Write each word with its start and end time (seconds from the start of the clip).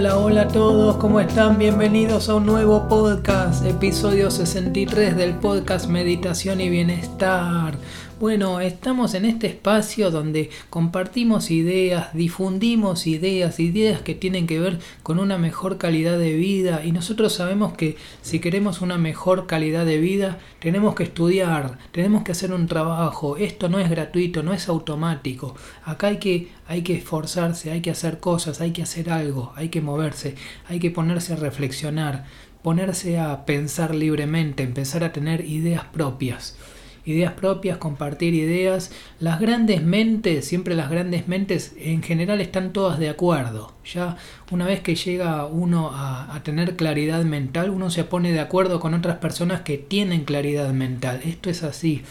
Hola, 0.00 0.16
hola 0.16 0.42
a 0.44 0.48
todos, 0.48 0.96
¿cómo 0.96 1.20
están? 1.20 1.58
Bienvenidos 1.58 2.30
a 2.30 2.36
un 2.36 2.46
nuevo 2.46 2.88
podcast, 2.88 3.66
episodio 3.66 4.30
63 4.30 5.14
del 5.14 5.34
podcast 5.34 5.88
Meditación 5.88 6.62
y 6.62 6.70
Bienestar. 6.70 7.74
Bueno, 8.20 8.60
estamos 8.60 9.14
en 9.14 9.24
este 9.24 9.46
espacio 9.46 10.10
donde 10.10 10.50
compartimos 10.68 11.50
ideas, 11.50 12.12
difundimos 12.12 13.06
ideas, 13.06 13.58
ideas 13.58 14.02
que 14.02 14.14
tienen 14.14 14.46
que 14.46 14.60
ver 14.60 14.78
con 15.02 15.18
una 15.18 15.38
mejor 15.38 15.78
calidad 15.78 16.18
de 16.18 16.34
vida. 16.34 16.84
Y 16.84 16.92
nosotros 16.92 17.32
sabemos 17.32 17.72
que 17.72 17.96
si 18.20 18.38
queremos 18.38 18.82
una 18.82 18.98
mejor 18.98 19.46
calidad 19.46 19.86
de 19.86 19.96
vida 19.96 20.38
tenemos 20.60 20.94
que 20.94 21.04
estudiar, 21.04 21.78
tenemos 21.92 22.22
que 22.22 22.32
hacer 22.32 22.52
un 22.52 22.66
trabajo, 22.66 23.38
esto 23.38 23.70
no 23.70 23.78
es 23.78 23.88
gratuito, 23.88 24.42
no 24.42 24.52
es 24.52 24.68
automático, 24.68 25.56
acá 25.82 26.08
hay 26.08 26.18
que, 26.18 26.48
hay 26.68 26.82
que 26.82 26.96
esforzarse, 26.96 27.70
hay 27.70 27.80
que 27.80 27.90
hacer 27.90 28.20
cosas, 28.20 28.60
hay 28.60 28.72
que 28.72 28.82
hacer 28.82 29.08
algo, 29.08 29.54
hay 29.56 29.70
que 29.70 29.80
moverse, 29.80 30.34
hay 30.68 30.78
que 30.78 30.90
ponerse 30.90 31.32
a 31.32 31.36
reflexionar, 31.36 32.26
ponerse 32.62 33.18
a 33.18 33.46
pensar 33.46 33.94
libremente, 33.94 34.62
empezar 34.62 35.04
a 35.04 35.12
tener 35.14 35.46
ideas 35.46 35.86
propias 35.86 36.58
ideas 37.04 37.32
propias, 37.32 37.78
compartir 37.78 38.34
ideas. 38.34 38.92
Las 39.18 39.40
grandes 39.40 39.82
mentes, 39.82 40.44
siempre 40.44 40.74
las 40.74 40.90
grandes 40.90 41.28
mentes 41.28 41.74
en 41.78 42.02
general 42.02 42.40
están 42.40 42.72
todas 42.72 42.98
de 42.98 43.08
acuerdo. 43.08 43.72
Ya 43.84 44.16
una 44.50 44.66
vez 44.66 44.80
que 44.80 44.94
llega 44.94 45.46
uno 45.46 45.90
a, 45.92 46.40
tener 46.44 46.76
claridad 46.76 47.22
mental, 47.24 47.70
uno 47.70 47.90
se 47.90 48.04
pone 48.04 48.32
de 48.32 48.40
acuerdo 48.40 48.80
con 48.80 48.94
otras 48.94 49.18
personas 49.18 49.62
que 49.62 49.78
tienen 49.78 50.24
claridad 50.24 50.72
mental. 50.72 51.20
Esto 51.24 51.50
es 51.50 51.62
así, 51.62 52.02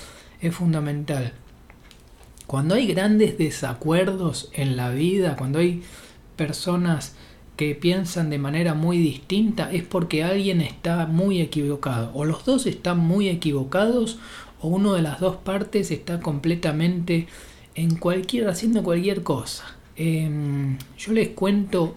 es 0.41 0.53
fundamental. 0.53 1.33
Cuando 2.47 2.75
hay 2.75 2.87
grandes 2.87 3.37
desacuerdos 3.37 4.49
en 4.53 4.75
la 4.75 4.89
vida, 4.89 5.35
cuando 5.35 5.59
hay 5.59 5.83
personas 6.35 7.15
que 7.59 7.75
piensan 7.75 8.29
de 8.29 8.37
manera 8.37 8.73
muy 8.73 8.97
distinta, 8.97 9.69
es 9.69 9.83
porque 9.83 10.23
alguien 10.23 10.61
está 10.61 11.05
muy 11.07 11.41
equivocado. 11.41 12.09
O 12.13 12.23
los 12.23 12.45
dos 12.45 12.65
están 12.65 12.99
muy 12.99 13.27
equivocados 13.27 14.17
o 14.61 14.67
uno 14.67 14.93
de 14.93 15.01
las 15.01 15.19
dos 15.19 15.37
partes 15.37 15.91
está 15.91 16.19
completamente 16.19 17.27
en 17.75 17.95
cualquier, 17.95 18.47
haciendo 18.49 18.83
cualquier 18.83 19.23
cosa. 19.23 19.63
Em, 19.95 20.77
yo 20.97 21.13
les 21.13 21.29
cuento, 21.29 21.95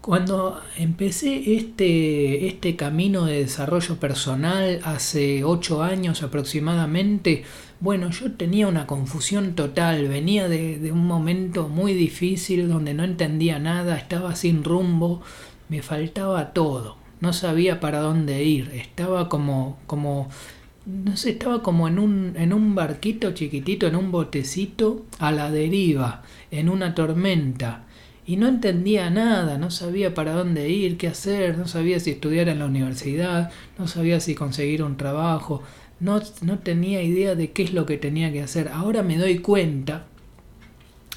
cuando 0.00 0.60
empecé 0.76 1.56
este, 1.56 2.46
este 2.46 2.76
camino 2.76 3.24
de 3.24 3.40
desarrollo 3.40 3.96
personal 3.96 4.80
hace 4.84 5.44
ocho 5.44 5.82
años 5.82 6.22
aproximadamente, 6.22 7.44
bueno, 7.80 8.10
yo 8.10 8.32
tenía 8.32 8.68
una 8.68 8.86
confusión 8.86 9.54
total, 9.54 10.08
venía 10.08 10.48
de, 10.48 10.78
de 10.78 10.92
un 10.92 11.06
momento 11.06 11.68
muy 11.68 11.92
difícil 11.92 12.68
donde 12.68 12.94
no 12.94 13.04
entendía 13.04 13.58
nada, 13.58 13.96
estaba 13.96 14.36
sin 14.36 14.64
rumbo, 14.64 15.22
me 15.68 15.82
faltaba 15.82 16.52
todo, 16.52 16.96
no 17.20 17.32
sabía 17.32 17.80
para 17.80 18.00
dónde 18.00 18.44
ir, 18.44 18.70
estaba 18.74 19.28
como, 19.28 19.78
como 19.86 20.28
no 20.86 21.16
sé, 21.16 21.30
estaba 21.30 21.62
como 21.62 21.88
en 21.88 21.98
un, 21.98 22.34
en 22.36 22.52
un 22.52 22.74
barquito 22.76 23.32
chiquitito, 23.32 23.88
en 23.88 23.96
un 23.96 24.12
botecito, 24.12 25.04
a 25.18 25.32
la 25.32 25.50
deriva, 25.50 26.22
en 26.50 26.68
una 26.68 26.94
tormenta. 26.94 27.84
Y 28.24 28.36
no 28.36 28.48
entendía 28.48 29.10
nada, 29.10 29.58
no 29.58 29.70
sabía 29.70 30.14
para 30.14 30.32
dónde 30.32 30.68
ir, 30.68 30.96
qué 30.96 31.08
hacer, 31.08 31.58
no 31.58 31.66
sabía 31.66 32.00
si 32.00 32.10
estudiar 32.10 32.48
en 32.48 32.60
la 32.60 32.66
universidad, 32.66 33.50
no 33.78 33.88
sabía 33.88 34.20
si 34.20 34.34
conseguir 34.34 34.82
un 34.82 34.96
trabajo, 34.96 35.62
no, 35.98 36.20
no 36.42 36.58
tenía 36.60 37.02
idea 37.02 37.34
de 37.34 37.50
qué 37.52 37.64
es 37.64 37.72
lo 37.72 37.84
que 37.86 37.98
tenía 37.98 38.32
que 38.32 38.42
hacer. 38.42 38.68
Ahora 38.68 39.02
me 39.02 39.16
doy 39.16 39.38
cuenta, 39.38 40.06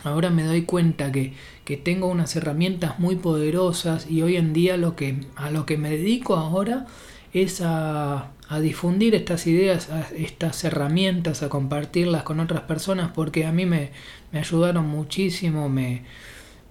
ahora 0.03 0.29
me 0.31 0.43
doy 0.43 0.63
cuenta 0.63 1.11
que, 1.11 1.33
que 1.63 1.77
tengo 1.77 2.07
unas 2.07 2.35
herramientas 2.35 2.99
muy 2.99 3.17
poderosas 3.17 4.09
y 4.09 4.21
hoy 4.23 4.37
en 4.37 4.53
día 4.53 4.77
lo 4.77 4.95
que, 4.95 5.15
a 5.35 5.51
lo 5.51 5.65
que 5.65 5.77
me 5.77 5.91
dedico 5.91 6.35
ahora 6.35 6.87
es 7.33 7.61
a 7.61 8.31
a 8.49 8.59
difundir 8.59 9.13
estas 9.13 9.45
ideas, 9.45 9.89
estas 10.17 10.63
herramientas, 10.63 11.43
a 11.43 11.49
compartirlas 11.49 12.23
con 12.23 12.39
otras 12.39 12.63
personas, 12.63 13.11
porque 13.13 13.45
a 13.45 13.51
mí 13.51 13.67
me, 13.67 13.91
me 14.31 14.39
ayudaron 14.39 14.87
muchísimo, 14.87 15.69
me, 15.69 16.01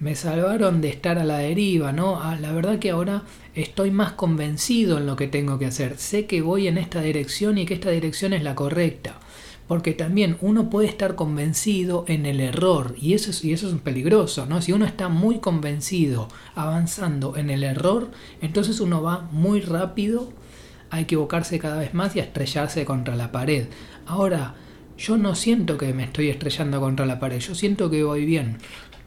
me 0.00 0.16
salvaron 0.16 0.80
de 0.80 0.88
estar 0.88 1.20
a 1.20 1.24
la 1.24 1.38
deriva, 1.38 1.92
¿no? 1.92 2.20
Ah, 2.20 2.36
la 2.40 2.50
verdad 2.50 2.80
que 2.80 2.90
ahora 2.90 3.22
estoy 3.54 3.92
más 3.92 4.12
convencido 4.12 4.98
en 4.98 5.06
lo 5.06 5.14
que 5.14 5.28
tengo 5.28 5.56
que 5.60 5.66
hacer. 5.66 5.98
Sé 5.98 6.26
que 6.26 6.42
voy 6.42 6.66
en 6.66 6.78
esta 6.78 7.00
dirección 7.00 7.58
y 7.58 7.64
que 7.64 7.74
esta 7.74 7.90
dirección 7.90 8.32
es 8.32 8.42
la 8.42 8.56
correcta. 8.56 9.20
Porque 9.68 9.92
también 9.92 10.36
uno 10.40 10.70
puede 10.70 10.88
estar 10.88 11.14
convencido 11.14 12.06
en 12.08 12.26
el 12.26 12.40
error 12.40 12.96
y 12.98 13.12
eso 13.12 13.30
es, 13.30 13.44
y 13.44 13.52
eso 13.52 13.68
es 13.68 13.74
peligroso, 13.80 14.46
¿no? 14.46 14.62
Si 14.62 14.72
uno 14.72 14.84
está 14.84 15.08
muy 15.08 15.38
convencido 15.38 16.26
avanzando 16.56 17.36
en 17.36 17.50
el 17.50 17.62
error, 17.62 18.10
entonces 18.40 18.80
uno 18.80 19.02
va 19.02 19.28
muy 19.30 19.60
rápido 19.60 20.32
a 20.90 21.00
equivocarse 21.00 21.58
cada 21.58 21.78
vez 21.78 21.94
más 21.94 22.16
y 22.16 22.20
estrellarse 22.20 22.84
contra 22.84 23.16
la 23.16 23.32
pared. 23.32 23.66
Ahora, 24.06 24.54
yo 24.96 25.16
no 25.16 25.34
siento 25.34 25.78
que 25.78 25.92
me 25.92 26.04
estoy 26.04 26.28
estrellando 26.28 26.80
contra 26.80 27.06
la 27.06 27.20
pared, 27.20 27.38
yo 27.38 27.54
siento 27.54 27.90
que 27.90 28.02
voy 28.02 28.24
bien. 28.24 28.58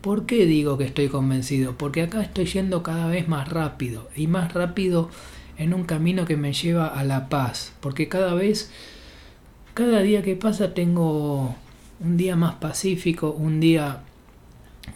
¿Por 0.01 0.25
qué 0.25 0.45
digo 0.45 0.77
que 0.77 0.85
estoy 0.85 1.09
convencido? 1.09 1.77
Porque 1.77 2.01
acá 2.01 2.21
estoy 2.21 2.45
yendo 2.45 2.81
cada 2.81 3.07
vez 3.07 3.27
más 3.27 3.49
rápido 3.49 4.09
y 4.15 4.27
más 4.27 4.53
rápido 4.53 5.09
en 5.57 5.73
un 5.73 5.83
camino 5.83 6.25
que 6.25 6.37
me 6.37 6.53
lleva 6.53 6.87
a 6.87 7.03
la 7.03 7.29
paz. 7.29 7.73
Porque 7.81 8.07
cada 8.07 8.33
vez, 8.33 8.71
cada 9.75 10.01
día 10.01 10.23
que 10.23 10.35
pasa 10.35 10.73
tengo 10.73 11.55
un 11.99 12.17
día 12.17 12.35
más 12.35 12.55
pacífico, 12.55 13.31
un 13.31 13.59
día 13.59 14.01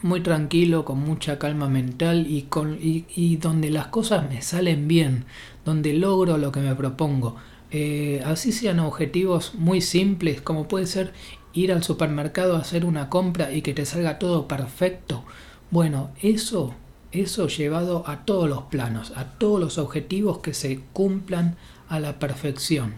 muy 0.02 0.22
tranquilo, 0.22 0.86
con 0.86 1.00
mucha 1.00 1.38
calma 1.40 1.70
mental 1.70 2.26
y, 2.28 2.44
con, 2.44 2.78
y, 2.82 3.36
donde 3.38 3.70
las 3.70 3.88
cosas 3.88 4.30
me 4.30 4.42
salen 4.42 4.88
bien, 4.88 5.26
donde 5.66 5.94
logro 5.94 6.38
lo 6.38 6.52
que 6.52 6.62
me 6.62 6.76
propongo. 6.76 7.36
Eh, 7.72 8.22
así 8.26 8.52
sean 8.52 8.80
objetivos 8.80 9.56
muy 9.56 9.82
simples, 9.82 10.42
como 10.42 10.68
puede 10.68 10.86
ser 10.86 11.14
ir 11.54 11.72
al 11.72 11.84
supermercado 11.84 12.56
a 12.56 12.60
hacer 12.60 12.86
una 12.86 13.10
compra 13.10 13.52
y 13.52 13.62
que 13.62 13.74
te 13.74 13.86
salga 13.86 14.20
todo 14.20 14.48
perfecto. 14.48 15.26
Bueno, 15.72 16.12
eso, 16.22 16.76
eso 17.12 17.48
llevado 17.48 18.08
a 18.08 18.26
todos 18.26 18.48
los 18.48 18.64
planos, 18.64 19.12
a 19.16 19.32
todos 19.38 19.60
los 19.60 19.78
objetivos 19.78 20.40
que 20.40 20.54
se 20.54 20.82
cumplan 20.94 21.58
a 21.90 22.00
la 22.00 22.20
perfección. 22.20 22.94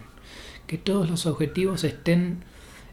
Que 0.66 0.76
todos 0.78 1.08
los 1.08 1.26
objetivos 1.26 1.82
estén 1.84 2.44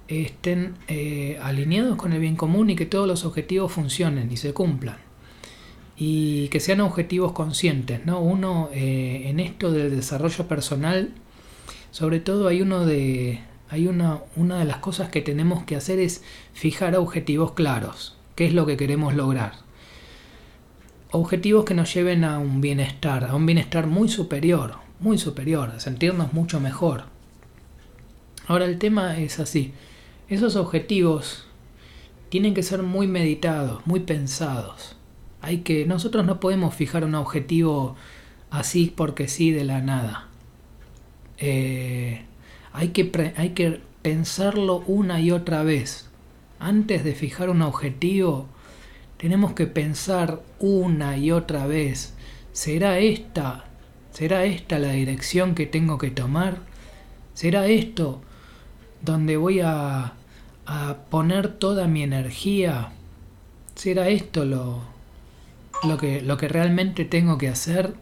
estén 0.08 0.76
eh, 0.88 1.40
alineados 1.42 1.96
con 1.96 2.14
el 2.14 2.20
bien 2.20 2.36
común 2.36 2.70
y 2.70 2.76
que 2.76 2.86
todos 2.86 3.08
los 3.08 3.26
objetivos 3.26 3.72
funcionen 3.72 4.32
y 4.32 4.38
se 4.38 4.54
cumplan. 4.54 5.05
Y 5.98 6.50
que 6.50 6.60
sean 6.60 6.82
objetivos 6.82 7.32
conscientes, 7.32 8.06
¿no? 8.06 8.20
Uno 8.20 8.70
eh, 8.74 9.24
en 9.26 9.40
esto 9.40 9.72
del 9.72 9.96
desarrollo 9.96 10.48
personal, 10.48 11.12
sobre 11.92 12.20
todo 12.20 12.48
hay 12.48 12.62
uno 12.62 12.86
de. 12.86 13.42
Hay 13.70 13.88
una, 13.88 14.20
una 14.36 14.60
de 14.60 14.66
las 14.66 14.78
cosas 14.78 15.10
que 15.10 15.22
tenemos 15.22 15.64
que 15.64 15.76
hacer 15.76 16.00
es 16.00 16.24
fijar 16.54 16.96
objetivos 16.96 17.54
claros. 17.54 18.16
¿Qué 18.36 18.46
es 18.46 18.54
lo 18.54 18.66
que 18.66 18.78
queremos 18.78 19.16
lograr? 19.16 19.54
Objetivos 21.12 21.66
que 21.66 21.74
nos 21.74 21.94
lleven 21.94 22.26
a 22.26 22.38
un 22.38 22.62
bienestar, 22.62 23.24
a 23.24 23.36
un 23.36 23.46
bienestar 23.46 23.88
muy 23.88 24.10
superior, 24.10 24.76
muy 25.00 25.18
superior, 25.18 25.70
a 25.70 25.80
sentirnos 25.80 26.34
mucho 26.34 26.60
mejor. 26.60 27.06
Ahora 28.48 28.66
el 28.66 28.78
tema 28.78 29.18
es 29.18 29.40
así. 29.40 29.74
Esos 30.28 30.56
objetivos 30.56 31.46
tienen 32.30 32.54
que 32.54 32.64
ser 32.64 32.84
muy 32.84 33.08
meditados, 33.08 33.86
muy 33.88 34.02
pensados. 34.02 34.96
Hay 35.46 35.60
que 35.60 35.86
nosotros 35.86 36.26
no 36.26 36.40
podemos 36.40 36.74
fijar 36.74 37.06
un 37.06 37.14
objetivo 37.14 37.96
así 38.50 38.92
porque 38.96 39.28
sí 39.28 39.52
de 39.52 39.64
la 39.64 39.80
nada. 39.80 40.28
Eh, 41.38 42.24
hay, 42.74 42.90
que 42.90 43.34
hay 43.38 43.50
que 43.50 43.80
pensarlo 44.02 44.84
una 44.88 45.22
y 45.22 45.30
otra 45.30 45.62
vez. 45.62 46.10
Antes 46.60 47.04
de 47.04 47.14
fijar 47.14 47.52
un 47.52 47.62
objetivo, 47.62 48.48
tenemos 49.18 49.54
que 49.54 49.68
pensar 49.68 50.42
una 50.60 51.18
y 51.18 51.32
otra 51.32 51.68
vez. 51.68 52.16
¿Será 52.52 52.98
esta? 52.98 53.66
¿Será 54.12 54.46
esta 54.46 54.80
la 54.80 54.94
dirección 54.94 55.54
que 55.54 55.68
tengo 55.68 56.00
que 56.00 56.10
tomar? 56.10 56.58
¿Será 57.36 57.68
esto 57.68 58.22
donde 59.04 59.38
voy 59.38 59.60
a, 59.60 60.14
a 60.66 60.96
poner 61.12 61.50
toda 61.50 61.88
mi 61.88 62.02
energía, 62.02 62.92
¿será 63.76 64.10
esto 64.10 64.46
lo, 64.46 64.95
lo, 65.84 65.98
que, 65.98 66.22
lo 66.22 66.38
que 66.38 66.48
realmente 66.48 67.06
tengo 67.06 67.38
que 67.38 67.50
hacer? 67.50 67.94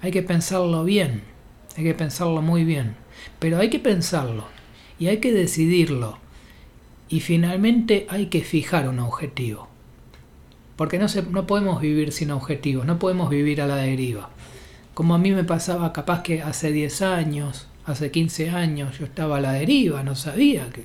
Hay 0.00 0.10
que 0.10 0.22
pensarlo 0.22 0.84
bien, 0.84 1.22
hay 1.76 1.84
que 1.84 1.94
pensarlo 1.94 2.42
muy 2.42 2.64
bien, 2.64 2.96
pero 3.38 3.58
hay 3.58 3.70
que 3.70 3.78
pensarlo 3.78 4.46
y 4.98 5.08
hay 5.08 5.18
que 5.18 5.32
decidirlo 5.32 6.18
y 7.08 7.20
finalmente 7.20 8.06
hay 8.08 8.26
que 8.26 8.42
fijar 8.42 8.88
un 8.88 8.98
objetivo. 8.98 9.68
Porque 10.76 10.98
no, 10.98 11.08
se, 11.08 11.22
no 11.22 11.46
podemos 11.46 11.80
vivir 11.80 12.12
sin 12.12 12.30
objetivos, 12.30 12.86
no 12.86 12.98
podemos 12.98 13.30
vivir 13.30 13.60
a 13.60 13.66
la 13.66 13.76
deriva. 13.76 14.30
Como 14.94 15.14
a 15.14 15.18
mí 15.18 15.32
me 15.32 15.44
pasaba 15.44 15.92
capaz 15.92 16.22
que 16.22 16.42
hace 16.42 16.70
10 16.70 17.02
años, 17.02 17.66
hace 17.84 18.10
15 18.10 18.50
años 18.50 18.98
yo 18.98 19.06
estaba 19.06 19.38
a 19.38 19.40
la 19.40 19.52
deriva, 19.52 20.02
no 20.02 20.14
sabía 20.14 20.70
que 20.70 20.84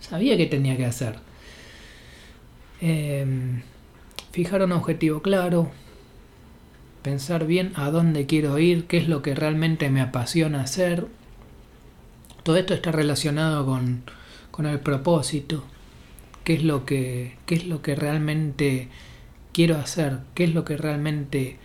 sabía 0.00 0.36
que 0.36 0.46
tenía 0.46 0.76
que 0.76 0.86
hacer. 0.86 1.16
Eh, 2.80 3.60
fijar 4.30 4.62
un 4.62 4.72
objetivo 4.72 5.22
claro, 5.22 5.70
pensar 7.02 7.46
bien 7.46 7.72
a 7.76 7.90
dónde 7.90 8.26
quiero 8.26 8.58
ir, 8.58 8.86
qué 8.86 8.98
es 8.98 9.08
lo 9.08 9.22
que 9.22 9.34
realmente 9.34 9.90
me 9.90 10.00
apasiona 10.00 10.62
hacer. 10.62 11.06
Todo 12.42 12.56
esto 12.56 12.74
está 12.74 12.92
relacionado 12.92 13.66
con, 13.66 14.02
con 14.50 14.66
el 14.66 14.80
propósito, 14.80 15.64
qué 16.44 16.54
es 16.54 16.64
lo 16.64 16.84
que, 16.84 17.36
qué 17.46 17.54
es 17.54 17.66
lo 17.66 17.82
que 17.82 17.94
realmente 17.94 18.88
quiero 19.52 19.76
hacer, 19.76 20.20
qué 20.34 20.44
es 20.44 20.54
lo 20.54 20.64
que 20.64 20.76
realmente 20.76 21.58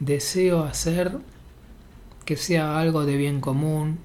deseo 0.00 0.64
hacer, 0.64 1.18
que 2.24 2.36
sea 2.36 2.78
algo 2.78 3.06
de 3.06 3.16
bien 3.16 3.40
común, 3.40 3.98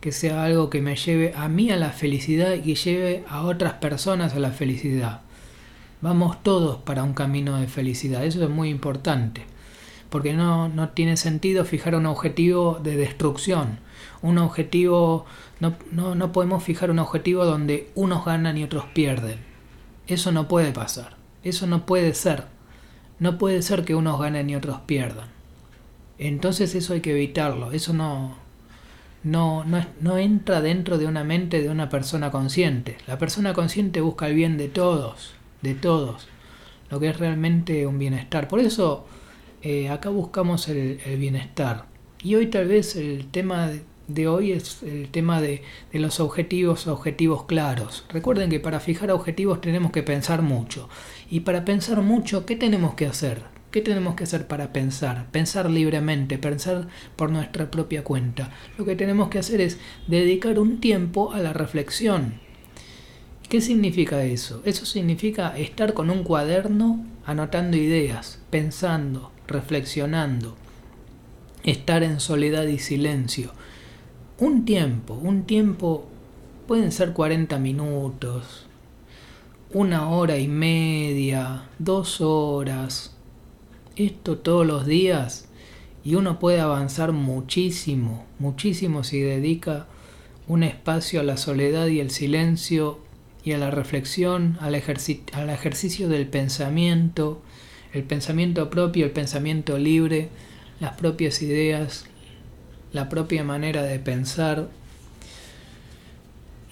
que 0.00 0.12
sea 0.12 0.44
algo 0.44 0.70
que 0.70 0.82
me 0.82 0.96
lleve 0.96 1.32
a 1.36 1.48
mí 1.48 1.70
a 1.70 1.76
la 1.76 1.90
felicidad 1.90 2.54
y 2.54 2.60
que 2.62 2.74
lleve 2.74 3.24
a 3.28 3.42
otras 3.42 3.74
personas 3.74 4.34
a 4.34 4.38
la 4.38 4.50
felicidad. 4.52 5.22
Vamos 6.06 6.40
todos 6.44 6.76
para 6.76 7.02
un 7.02 7.14
camino 7.14 7.56
de 7.56 7.66
felicidad, 7.66 8.24
eso 8.24 8.40
es 8.44 8.48
muy 8.48 8.68
importante, 8.68 9.44
porque 10.08 10.34
no, 10.34 10.68
no 10.68 10.90
tiene 10.90 11.16
sentido 11.16 11.64
fijar 11.64 11.96
un 11.96 12.06
objetivo 12.06 12.78
de 12.80 12.96
destrucción, 12.96 13.80
un 14.22 14.38
objetivo, 14.38 15.26
no, 15.58 15.74
no, 15.90 16.14
no 16.14 16.30
podemos 16.30 16.62
fijar 16.62 16.92
un 16.92 17.00
objetivo 17.00 17.44
donde 17.44 17.90
unos 17.96 18.24
ganan 18.24 18.56
y 18.56 18.62
otros 18.62 18.84
pierden. 18.94 19.40
Eso 20.06 20.30
no 20.30 20.46
puede 20.46 20.70
pasar, 20.70 21.16
eso 21.42 21.66
no 21.66 21.86
puede 21.86 22.14
ser. 22.14 22.44
No 23.18 23.36
puede 23.36 23.60
ser 23.60 23.84
que 23.84 23.96
unos 23.96 24.20
ganen 24.20 24.48
y 24.48 24.54
otros 24.54 24.78
pierdan. 24.86 25.30
Entonces 26.18 26.76
eso 26.76 26.92
hay 26.94 27.00
que 27.00 27.16
evitarlo, 27.16 27.72
eso 27.72 27.92
no, 27.92 28.36
no, 29.24 29.64
no, 29.64 29.84
no 30.00 30.18
entra 30.18 30.60
dentro 30.60 30.98
de 30.98 31.06
una 31.06 31.24
mente 31.24 31.60
de 31.62 31.68
una 31.68 31.88
persona 31.88 32.30
consciente. 32.30 32.96
La 33.08 33.18
persona 33.18 33.54
consciente 33.54 34.00
busca 34.00 34.28
el 34.28 34.36
bien 34.36 34.56
de 34.56 34.68
todos, 34.68 35.34
de 35.66 35.74
todos, 35.74 36.28
lo 36.90 37.00
que 37.00 37.08
es 37.08 37.18
realmente 37.18 37.86
un 37.86 37.98
bienestar. 37.98 38.46
Por 38.46 38.60
eso 38.60 39.04
eh, 39.62 39.88
acá 39.88 40.10
buscamos 40.10 40.68
el, 40.68 41.00
bienestar. 41.18 41.86
Y 42.22 42.36
hoy 42.36 42.46
tal 42.46 42.68
vez 42.68 42.94
el 42.96 43.26
tema 43.30 43.70
de 44.06 44.28
hoy 44.28 44.52
es 44.52 44.82
el 44.84 45.08
tema 45.08 45.40
de, 45.40 45.62
de, 45.92 45.98
los 45.98 46.20
objetivos, 46.20 46.86
objetivos 46.86 47.44
claros. 47.44 48.04
Recuerden 48.08 48.48
que 48.48 48.60
para 48.60 48.78
fijar 48.78 49.10
objetivos 49.10 49.60
tenemos 49.60 49.90
que 49.90 50.04
pensar 50.04 50.42
mucho. 50.42 50.88
Y 51.28 51.40
para 51.40 51.64
pensar 51.64 52.00
mucho, 52.02 52.46
¿qué 52.46 52.54
tenemos 52.54 52.94
que 52.94 53.06
hacer? 53.06 53.42
¿Qué 53.72 53.82
tenemos 53.82 54.14
que 54.14 54.24
hacer 54.24 54.46
para 54.46 54.72
pensar? 54.72 55.26
Pensar 55.32 55.68
libremente, 55.68 56.38
pensar 56.38 56.86
por 57.16 57.30
nuestra 57.30 57.70
propia 57.70 58.04
cuenta. 58.04 58.50
Lo 58.78 58.84
que 58.84 58.94
tenemos 58.94 59.28
que 59.28 59.40
hacer 59.40 59.60
es 59.60 59.78
dedicar 60.06 60.60
un 60.60 60.80
tiempo 60.80 61.32
a 61.32 61.40
la 61.40 61.52
reflexión. 61.52 62.45
¿Qué 63.48 63.60
significa 63.60 64.24
eso? 64.24 64.60
Eso 64.64 64.84
significa 64.86 65.56
estar 65.56 65.94
con 65.94 66.10
un 66.10 66.24
cuaderno 66.24 67.06
anotando 67.24 67.76
ideas, 67.76 68.40
pensando, 68.50 69.30
reflexionando, 69.46 70.56
estar 71.62 72.02
en 72.02 72.18
soledad 72.18 72.64
y 72.66 72.80
silencio. 72.80 73.52
Un 74.38 74.64
tiempo, 74.64 75.14
un 75.14 75.44
tiempo, 75.44 76.08
pueden 76.66 76.90
ser 76.90 77.12
40 77.12 77.60
minutos, 77.60 78.66
una 79.72 80.10
hora 80.10 80.38
y 80.38 80.48
media, 80.48 81.68
dos 81.78 82.20
horas, 82.20 83.14
esto 83.94 84.38
todos 84.38 84.66
los 84.66 84.86
días 84.86 85.48
y 86.02 86.16
uno 86.16 86.40
puede 86.40 86.58
avanzar 86.58 87.12
muchísimo, 87.12 88.26
muchísimo 88.40 89.04
si 89.04 89.20
dedica 89.20 89.86
un 90.48 90.64
espacio 90.64 91.20
a 91.20 91.24
la 91.24 91.36
soledad 91.36 91.86
y 91.86 92.00
el 92.00 92.10
silencio 92.10 93.05
y 93.46 93.52
a 93.52 93.58
la 93.58 93.70
reflexión, 93.70 94.58
al, 94.60 94.74
al 94.74 95.50
ejercicio 95.50 96.08
del 96.08 96.26
pensamiento, 96.26 97.40
el 97.92 98.02
pensamiento 98.02 98.68
propio, 98.70 99.06
el 99.06 99.12
pensamiento 99.12 99.78
libre, 99.78 100.30
las 100.80 100.96
propias 100.96 101.40
ideas, 101.42 102.06
la 102.92 103.08
propia 103.08 103.44
manera 103.44 103.84
de 103.84 104.00
pensar. 104.00 104.68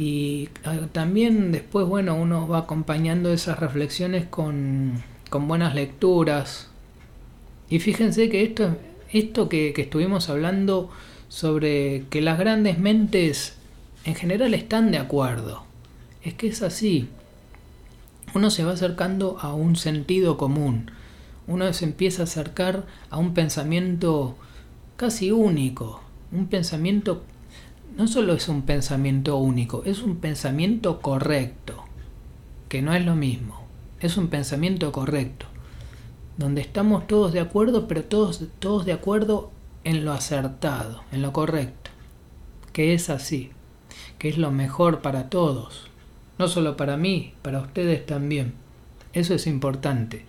Y 0.01 0.49
ah, 0.65 0.89
también 0.91 1.53
después, 1.53 1.87
bueno, 1.87 2.17
uno 2.17 2.49
va 2.49 2.59
acompañando 2.59 3.33
esas 3.33 3.61
reflexiones 3.61 4.27
con, 4.27 5.01
con 5.31 5.47
buenas 5.47 5.77
lecturas, 5.77 6.71
y 7.71 7.79
fíjense 7.79 8.29
que 8.29 8.43
esto, 8.43 8.77
esto 9.13 9.49
que, 9.49 9.73
que 9.75 9.83
estuvimos 9.83 10.29
hablando 10.29 10.91
sobre 11.29 12.07
que 12.11 12.21
las 12.21 12.37
grandes 12.37 12.81
mentes 12.81 13.59
en 14.05 14.17
general 14.17 14.55
están 14.55 14.91
de 14.91 14.99
acuerdo. 14.99 15.73
Es 16.25 16.35
que 16.35 16.49
es 16.49 16.63
así. 16.63 17.09
Uno 18.35 18.51
se 18.51 18.65
va 18.65 18.73
acercando 18.73 19.39
a 19.41 19.55
un 19.55 19.77
sentido 19.77 20.37
común. 20.37 20.91
Uno 21.47 21.73
se 21.73 21.85
empieza 21.85 22.23
a 22.23 22.25
acercar 22.25 22.87
a 23.11 23.19
un 23.19 23.35
pensamiento 23.35 24.37
casi 24.97 25.31
único. 25.31 26.01
Un 26.33 26.47
pensamiento, 26.47 27.23
no 27.97 28.09
solo 28.09 28.33
es 28.33 28.49
un 28.49 28.63
pensamiento 28.63 29.37
único, 29.37 29.85
es 29.85 30.01
un 30.01 30.17
pensamiento 30.17 31.01
correcto. 31.01 31.85
Que 32.69 32.83
no 32.83 32.93
es 32.95 33.05
lo 33.05 33.15
mismo. 33.15 33.63
Es 34.01 34.17
un 34.17 34.27
pensamiento 34.27 34.91
correcto 34.91 35.47
donde 36.37 36.61
estamos 36.61 37.07
todos 37.07 37.33
de 37.33 37.41
acuerdo, 37.41 37.87
pero 37.87 38.05
todos, 38.05 38.43
todos 38.59 38.85
de 38.85 38.93
acuerdo 38.93 39.51
en 39.85 40.05
lo 40.05 40.13
acertado, 40.13 41.03
en 41.13 41.23
lo 41.23 41.33
correcto, 41.33 41.91
que 42.73 42.95
es 42.95 43.11
así, 43.11 43.51
que 44.19 44.29
es 44.29 44.39
lo 44.39 44.51
mejor 44.51 45.01
para 45.01 45.29
todos, 45.31 45.89
no 46.39 46.49
solo 46.49 46.77
para 46.77 46.97
mí, 46.97 47.35
para 47.43 47.61
ustedes 47.61 48.05
también. 48.07 48.55
Eso 49.13 49.35
es 49.35 49.47
importante. 49.47 50.25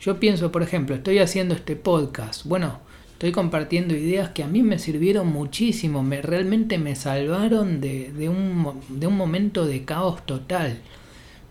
Yo 0.00 0.20
pienso, 0.20 0.52
por 0.52 0.62
ejemplo, 0.62 0.94
estoy 0.94 1.18
haciendo 1.18 1.54
este 1.54 1.76
podcast, 1.76 2.44
bueno, 2.44 2.78
estoy 3.14 3.32
compartiendo 3.32 3.96
ideas 3.96 4.30
que 4.30 4.44
a 4.44 4.48
mí 4.48 4.62
me 4.62 4.78
sirvieron 4.78 5.28
muchísimo, 5.28 6.02
me, 6.02 6.22
realmente 6.22 6.78
me 6.78 6.94
salvaron 6.94 7.80
de, 7.80 8.12
de, 8.12 8.28
un, 8.28 8.80
de 8.88 9.06
un 9.06 9.16
momento 9.16 9.66
de 9.66 9.84
caos 9.84 10.24
total, 10.24 10.78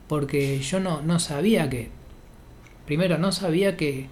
porque 0.08 0.60
yo 0.60 0.80
no, 0.80 1.02
no 1.02 1.20
sabía 1.20 1.70
que 1.70 1.90
Primero, 2.88 3.18
no 3.18 3.34
sabía 3.34 3.76
que 3.76 4.08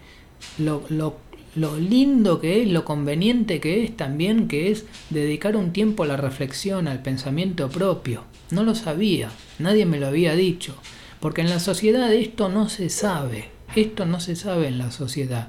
lo, 0.59 0.83
lo, 0.89 1.15
lo 1.55 1.77
lindo 1.79 2.41
que 2.41 2.61
es, 2.61 2.67
lo 2.67 2.83
conveniente 2.83 3.61
que 3.61 3.85
es 3.85 3.95
también, 3.95 4.49
que 4.49 4.69
es 4.69 4.85
dedicar 5.09 5.55
un 5.55 5.71
tiempo 5.71 6.03
a 6.03 6.07
la 6.07 6.17
reflexión, 6.17 6.89
al 6.89 7.01
pensamiento 7.01 7.69
propio. 7.69 8.23
No 8.51 8.63
lo 8.63 8.75
sabía, 8.75 9.31
nadie 9.57 9.85
me 9.85 9.99
lo 9.99 10.07
había 10.07 10.35
dicho, 10.35 10.75
porque 11.19 11.41
en 11.41 11.49
la 11.49 11.59
sociedad 11.59 12.13
esto 12.13 12.47
no 12.47 12.69
se 12.69 12.89
sabe, 12.89 13.49
esto 13.75 14.05
no 14.05 14.19
se 14.19 14.35
sabe 14.35 14.67
en 14.67 14.77
la 14.77 14.91
sociedad. 14.91 15.47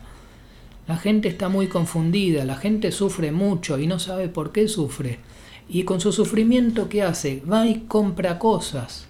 La 0.88 0.96
gente 0.96 1.28
está 1.28 1.48
muy 1.48 1.66
confundida, 1.66 2.44
la 2.44 2.56
gente 2.56 2.92
sufre 2.92 3.32
mucho 3.32 3.78
y 3.78 3.86
no 3.86 3.98
sabe 3.98 4.28
por 4.28 4.52
qué 4.52 4.68
sufre. 4.68 5.18
Y 5.68 5.82
con 5.82 6.00
su 6.00 6.12
sufrimiento, 6.12 6.88
¿qué 6.88 7.02
hace? 7.02 7.42
Va 7.50 7.66
y 7.66 7.80
compra 7.88 8.38
cosas. 8.38 9.06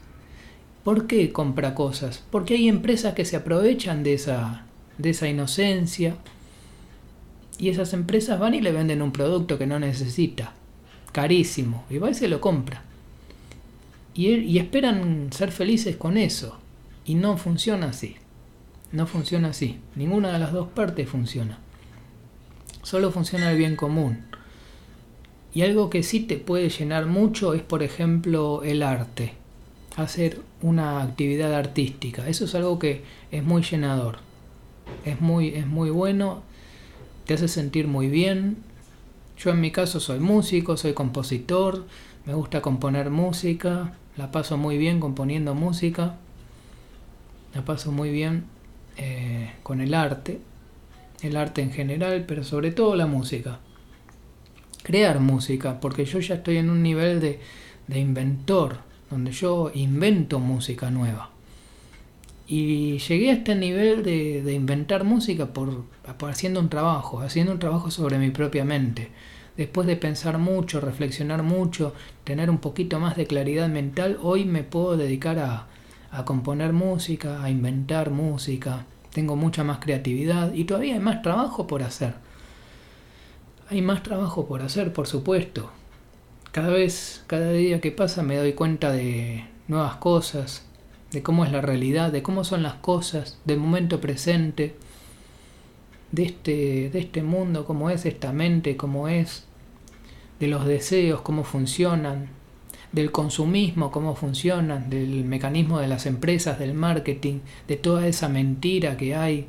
¿Por 0.82 1.06
qué 1.06 1.32
compra 1.32 1.74
cosas? 1.74 2.24
Porque 2.30 2.54
hay 2.54 2.68
empresas 2.68 3.14
que 3.14 3.24
se 3.24 3.36
aprovechan 3.36 4.02
de 4.02 4.14
esa, 4.14 4.64
de 4.98 5.10
esa 5.10 5.28
inocencia 5.28 6.16
y 7.58 7.68
esas 7.68 7.92
empresas 7.92 8.40
van 8.40 8.54
y 8.54 8.60
le 8.60 8.72
venden 8.72 9.02
un 9.02 9.12
producto 9.12 9.58
que 9.58 9.66
no 9.66 9.78
necesita, 9.78 10.54
carísimo, 11.12 11.84
y 11.90 11.98
va 11.98 12.10
y 12.10 12.14
se 12.14 12.28
lo 12.28 12.40
compra. 12.40 12.84
Y, 14.16 14.58
esperan 14.58 15.30
ser 15.30 15.52
felices 15.52 15.96
con 15.96 16.16
eso. 16.16 16.58
Y 17.04 17.14
no 17.14 17.36
funciona 17.36 17.88
así. 17.88 18.16
No 18.90 19.06
funciona 19.06 19.48
así. 19.48 19.78
Ninguna 19.94 20.32
de 20.32 20.38
las 20.38 20.52
dos 20.52 20.68
partes 20.68 21.08
funciona. 21.08 21.58
Solo 22.82 23.12
funciona 23.12 23.50
el 23.50 23.58
bien 23.58 23.76
común. 23.76 24.24
Y 25.52 25.62
algo 25.62 25.90
que 25.90 26.02
sí 26.02 26.20
te 26.20 26.36
puede 26.36 26.70
llenar 26.70 27.06
mucho 27.06 27.52
es, 27.54 27.62
por 27.62 27.82
ejemplo, 27.82 28.62
el 28.62 28.82
arte 28.82 29.34
hacer 29.96 30.42
una 30.62 31.02
actividad 31.02 31.54
artística. 31.54 32.28
Eso 32.28 32.44
es 32.44 32.54
algo 32.54 32.78
que 32.78 33.02
es 33.30 33.42
muy 33.42 33.62
llenador. 33.62 34.18
Es 35.04 35.20
muy, 35.20 35.48
es 35.48 35.66
muy 35.66 35.90
bueno, 35.90 36.42
te 37.24 37.34
hace 37.34 37.48
sentir 37.48 37.88
muy 37.88 38.08
bien. 38.08 38.58
Yo 39.38 39.50
en 39.50 39.60
mi 39.60 39.70
caso 39.70 40.00
soy 40.00 40.20
músico, 40.20 40.76
soy 40.76 40.92
compositor, 40.92 41.86
me 42.24 42.34
gusta 42.34 42.62
componer 42.62 43.10
música, 43.10 43.94
la 44.16 44.30
paso 44.30 44.56
muy 44.56 44.78
bien 44.78 45.00
componiendo 45.00 45.54
música, 45.54 46.16
la 47.54 47.64
paso 47.64 47.92
muy 47.92 48.10
bien 48.10 48.44
eh, 48.96 49.52
con 49.62 49.80
el 49.80 49.94
arte, 49.94 50.40
el 51.22 51.36
arte 51.36 51.62
en 51.62 51.72
general, 51.72 52.24
pero 52.26 52.44
sobre 52.44 52.70
todo 52.70 52.96
la 52.96 53.06
música. 53.06 53.60
Crear 54.82 55.20
música, 55.20 55.80
porque 55.80 56.04
yo 56.04 56.20
ya 56.20 56.36
estoy 56.36 56.58
en 56.58 56.70
un 56.70 56.82
nivel 56.82 57.20
de, 57.20 57.40
de 57.88 57.98
inventor, 57.98 58.78
donde 59.10 59.32
yo 59.32 59.70
invento 59.74 60.38
música 60.38 60.90
nueva. 60.90 61.30
Y 62.48 62.98
llegué 62.98 63.30
a 63.30 63.34
este 63.34 63.56
nivel 63.56 64.04
de, 64.04 64.42
de 64.42 64.52
inventar 64.52 65.02
música 65.02 65.46
por, 65.46 65.84
por, 66.18 66.30
haciendo 66.30 66.60
un 66.60 66.68
trabajo, 66.68 67.20
haciendo 67.20 67.52
un 67.52 67.58
trabajo 67.58 67.90
sobre 67.90 68.18
mi 68.18 68.30
propia 68.30 68.64
mente. 68.64 69.10
Después 69.56 69.86
de 69.86 69.96
pensar 69.96 70.38
mucho, 70.38 70.80
reflexionar 70.80 71.42
mucho, 71.42 71.94
tener 72.24 72.50
un 72.50 72.58
poquito 72.58 73.00
más 73.00 73.16
de 73.16 73.26
claridad 73.26 73.68
mental, 73.68 74.18
hoy 74.22 74.44
me 74.44 74.64
puedo 74.64 74.96
dedicar 74.96 75.38
a, 75.38 75.66
a 76.10 76.24
componer 76.24 76.72
música, 76.72 77.42
a 77.42 77.50
inventar 77.50 78.10
música, 78.10 78.84
tengo 79.12 79.34
mucha 79.34 79.64
más 79.64 79.78
creatividad 79.78 80.52
y 80.52 80.64
todavía 80.64 80.94
hay 80.94 81.00
más 81.00 81.22
trabajo 81.22 81.66
por 81.66 81.82
hacer. 81.82 82.14
Hay 83.70 83.80
más 83.80 84.02
trabajo 84.02 84.46
por 84.46 84.60
hacer, 84.60 84.92
por 84.92 85.06
supuesto. 85.06 85.70
Cada 86.52 86.68
vez, 86.68 87.24
cada 87.26 87.50
día 87.52 87.80
que 87.80 87.92
pasa 87.92 88.22
me 88.22 88.36
doy 88.36 88.52
cuenta 88.52 88.92
de 88.92 89.46
nuevas 89.68 89.96
cosas, 89.96 90.66
de 91.12 91.22
cómo 91.22 91.46
es 91.46 91.52
la 91.52 91.62
realidad, 91.62 92.12
de 92.12 92.22
cómo 92.22 92.44
son 92.44 92.62
las 92.62 92.74
cosas, 92.74 93.38
del 93.46 93.58
momento 93.58 94.00
presente, 94.02 94.76
de 96.12 96.24
este, 96.24 96.90
de 96.90 96.98
este 96.98 97.22
mundo, 97.22 97.64
cómo 97.64 97.88
es 97.88 98.06
esta 98.06 98.32
mente, 98.32 98.76
cómo 98.76 99.08
es, 99.08 99.45
de 100.40 100.46
los 100.48 100.66
deseos, 100.66 101.22
cómo 101.22 101.44
funcionan, 101.44 102.28
del 102.92 103.10
consumismo, 103.12 103.90
cómo 103.90 104.14
funcionan, 104.14 104.90
del 104.90 105.24
mecanismo 105.24 105.80
de 105.80 105.88
las 105.88 106.06
empresas, 106.06 106.58
del 106.58 106.74
marketing, 106.74 107.40
de 107.68 107.76
toda 107.76 108.06
esa 108.06 108.28
mentira 108.28 108.96
que 108.96 109.14
hay, 109.14 109.46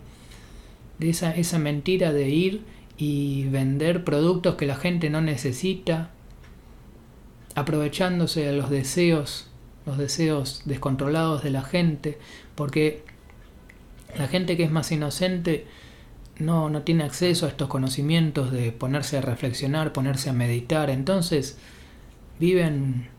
de 0.99 1.09
esa, 1.09 1.35
esa 1.35 1.59
mentira 1.59 2.11
de 2.11 2.29
ir 2.29 2.61
y 2.97 3.45
vender 3.45 4.03
productos 4.03 4.55
que 4.55 4.65
la 4.65 4.75
gente 4.75 5.09
no 5.09 5.21
necesita, 5.21 6.09
aprovechándose 7.55 8.41
de 8.41 8.53
los 8.53 8.69
deseos, 8.69 9.47
los 9.85 9.97
deseos 9.97 10.61
descontrolados 10.65 11.43
de 11.43 11.51
la 11.51 11.61
gente, 11.61 12.17
porque 12.55 13.03
la 14.17 14.27
gente 14.27 14.57
que 14.57 14.63
es 14.63 14.71
más 14.71 14.91
inocente 14.91 15.65
no, 16.39 16.69
no 16.69 16.83
tiene 16.83 17.03
acceso 17.03 17.45
a 17.45 17.49
estos 17.49 17.67
conocimientos 17.67 18.51
de 18.51 18.71
ponerse 18.71 19.17
a 19.17 19.21
reflexionar, 19.21 19.93
ponerse 19.93 20.29
a 20.29 20.33
meditar, 20.33 20.89
entonces 20.89 21.57
viven 22.39 23.09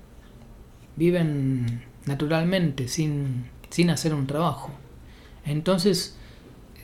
viven 0.99 1.83
naturalmente 2.07 2.89
sin, 2.89 3.47
sin 3.71 3.91
hacer 3.91 4.13
un 4.13 4.27
trabajo. 4.27 4.73
Entonces 5.45 6.17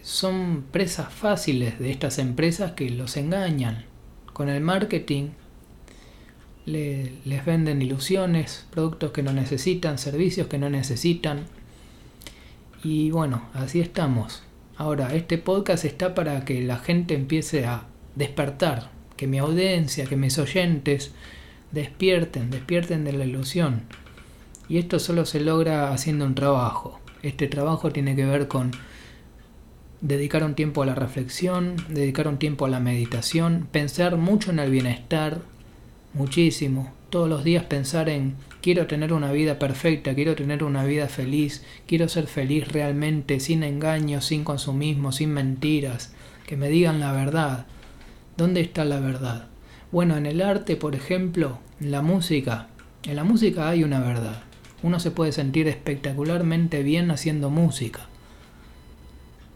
son 0.02 0.64
presas 0.70 1.12
fáciles 1.12 1.78
de 1.78 1.90
estas 1.90 2.18
empresas 2.18 2.72
que 2.72 2.88
los 2.90 3.16
engañan. 3.16 3.84
Con 4.32 4.48
el 4.48 4.60
marketing 4.60 5.30
les 6.64 7.44
venden 7.44 7.82
ilusiones, 7.82 8.66
productos 8.70 9.10
que 9.10 9.22
no 9.22 9.32
necesitan, 9.32 9.98
servicios 9.98 10.46
que 10.46 10.58
no 10.58 10.70
necesitan. 10.70 11.46
Y 12.82 13.10
bueno, 13.10 13.48
así 13.52 13.80
estamos. 13.80 14.42
Ahora, 14.76 15.14
este 15.14 15.38
podcast 15.38 15.84
está 15.84 16.16
para 16.16 16.44
que 16.44 16.60
la 16.62 16.78
gente 16.78 17.14
empiece 17.14 17.64
a 17.64 17.84
despertar, 18.16 18.90
que 19.16 19.28
mi 19.28 19.38
audiencia, 19.38 20.06
que 20.06 20.16
mis 20.16 20.36
oyentes 20.38 21.12
despierten, 21.70 22.50
despierten 22.50 23.04
de 23.04 23.12
la 23.12 23.24
ilusión. 23.24 23.82
Y 24.68 24.78
esto 24.78 24.98
solo 24.98 25.26
se 25.26 25.38
logra 25.38 25.92
haciendo 25.92 26.24
un 26.24 26.34
trabajo. 26.34 27.00
Este 27.22 27.46
trabajo 27.46 27.92
tiene 27.92 28.16
que 28.16 28.26
ver 28.26 28.48
con 28.48 28.72
dedicar 30.00 30.42
un 30.42 30.56
tiempo 30.56 30.82
a 30.82 30.86
la 30.86 30.96
reflexión, 30.96 31.76
dedicar 31.88 32.26
un 32.26 32.38
tiempo 32.38 32.66
a 32.66 32.68
la 32.68 32.80
meditación, 32.80 33.68
pensar 33.70 34.16
mucho 34.16 34.50
en 34.50 34.58
el 34.58 34.72
bienestar, 34.72 35.40
muchísimo. 36.14 36.92
Todos 37.14 37.28
los 37.28 37.44
días 37.44 37.62
pensar 37.62 38.08
en 38.08 38.34
quiero 38.60 38.88
tener 38.88 39.12
una 39.12 39.30
vida 39.30 39.60
perfecta, 39.60 40.16
quiero 40.16 40.34
tener 40.34 40.64
una 40.64 40.84
vida 40.84 41.06
feliz, 41.06 41.62
quiero 41.86 42.08
ser 42.08 42.26
feliz 42.26 42.66
realmente, 42.66 43.38
sin 43.38 43.62
engaños, 43.62 44.24
sin 44.24 44.42
consumismo, 44.42 45.12
sin 45.12 45.30
mentiras, 45.30 46.12
que 46.44 46.56
me 46.56 46.68
digan 46.68 46.98
la 46.98 47.12
verdad. 47.12 47.66
¿Dónde 48.36 48.62
está 48.62 48.84
la 48.84 48.98
verdad? 48.98 49.46
Bueno, 49.92 50.16
en 50.16 50.26
el 50.26 50.42
arte, 50.42 50.74
por 50.74 50.96
ejemplo, 50.96 51.60
en 51.80 51.92
la 51.92 52.02
música, 52.02 52.66
en 53.04 53.14
la 53.14 53.22
música 53.22 53.68
hay 53.68 53.84
una 53.84 54.00
verdad 54.00 54.42
uno 54.82 54.98
se 54.98 55.12
puede 55.12 55.30
sentir 55.30 55.68
espectacularmente 55.68 56.82
bien 56.82 57.12
haciendo 57.12 57.48
música. 57.48 58.08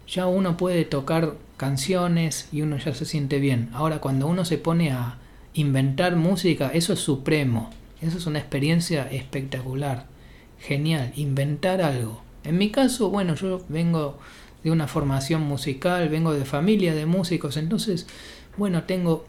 Ya 0.06 0.28
uno 0.28 0.56
puede 0.56 0.84
tocar 0.84 1.34
canciones 1.56 2.48
y 2.52 2.62
uno 2.62 2.76
ya 2.78 2.94
se 2.94 3.04
siente 3.04 3.40
bien. 3.40 3.68
Ahora 3.72 3.98
cuando 3.98 4.28
uno 4.28 4.44
se 4.44 4.58
pone 4.58 4.92
a 4.92 5.18
inventar 5.54 6.16
música, 6.16 6.70
eso 6.72 6.92
es 6.92 7.00
supremo. 7.00 7.70
Eso 8.00 8.18
es 8.18 8.26
una 8.26 8.38
experiencia 8.38 9.10
espectacular. 9.10 10.06
Genial, 10.60 11.12
inventar 11.16 11.82
algo. 11.82 12.22
En 12.44 12.58
mi 12.58 12.70
caso, 12.70 13.10
bueno, 13.10 13.34
yo 13.34 13.64
vengo 13.68 14.18
de 14.62 14.70
una 14.70 14.88
formación 14.88 15.42
musical, 15.42 16.08
vengo 16.08 16.32
de 16.32 16.44
familia 16.44 16.94
de 16.94 17.06
músicos, 17.06 17.56
entonces, 17.56 18.06
bueno, 18.56 18.84
tengo 18.84 19.26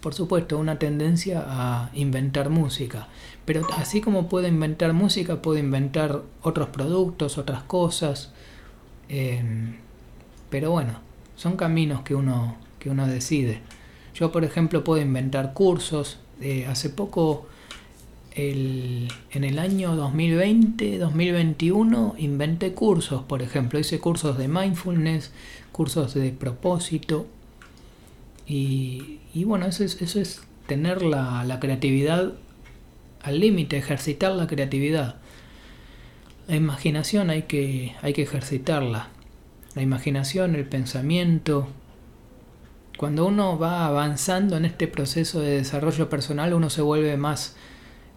por 0.00 0.14
supuesto, 0.14 0.58
una 0.58 0.78
tendencia 0.78 1.44
a 1.46 1.90
inventar 1.92 2.50
música. 2.50 3.08
Pero 3.44 3.66
así 3.76 4.00
como 4.00 4.28
puedo 4.28 4.46
inventar 4.46 4.92
música, 4.92 5.42
puedo 5.42 5.58
inventar 5.58 6.22
otros 6.42 6.68
productos, 6.68 7.38
otras 7.38 7.62
cosas. 7.62 8.32
Em, 9.08 9.76
pero 10.50 10.70
bueno, 10.70 11.00
son 11.36 11.56
caminos 11.56 12.02
que 12.02 12.14
uno, 12.14 12.56
que 12.78 12.90
uno 12.90 13.06
decide. 13.06 13.60
Yo, 14.18 14.32
por 14.32 14.44
ejemplo, 14.44 14.82
puedo 14.82 15.00
inventar 15.00 15.52
cursos. 15.52 16.18
Eh, 16.40 16.66
hace 16.66 16.90
poco, 16.90 17.46
el, 18.32 19.08
en 19.30 19.44
el 19.44 19.58
año 19.58 19.94
2020, 19.94 20.98
2021, 20.98 22.16
inventé 22.18 22.72
cursos, 22.72 23.22
por 23.22 23.42
ejemplo. 23.42 23.78
Hice 23.78 24.00
cursos 24.00 24.36
de 24.36 24.48
mindfulness, 24.48 25.30
cursos 25.70 26.14
de 26.14 26.32
propósito. 26.32 27.26
Y, 28.46 29.20
y 29.34 29.44
bueno, 29.44 29.66
eso 29.66 29.84
es, 29.84 30.02
eso 30.02 30.20
es 30.20 30.42
tener 30.66 31.02
la, 31.02 31.44
la 31.44 31.60
creatividad 31.60 32.32
al 33.22 33.40
límite, 33.40 33.76
ejercitar 33.76 34.32
la 34.32 34.46
creatividad. 34.48 35.16
La 36.48 36.56
imaginación 36.56 37.30
hay 37.30 37.42
que, 37.42 37.94
hay 38.02 38.14
que 38.14 38.22
ejercitarla. 38.22 39.08
La 39.74 39.82
imaginación, 39.82 40.56
el 40.56 40.64
pensamiento. 40.64 41.68
Cuando 42.98 43.26
uno 43.26 43.56
va 43.56 43.86
avanzando 43.86 44.56
en 44.56 44.64
este 44.64 44.88
proceso 44.88 45.38
de 45.38 45.58
desarrollo 45.58 46.10
personal, 46.10 46.52
uno 46.52 46.68
se 46.68 46.82
vuelve 46.82 47.16
más, 47.16 47.54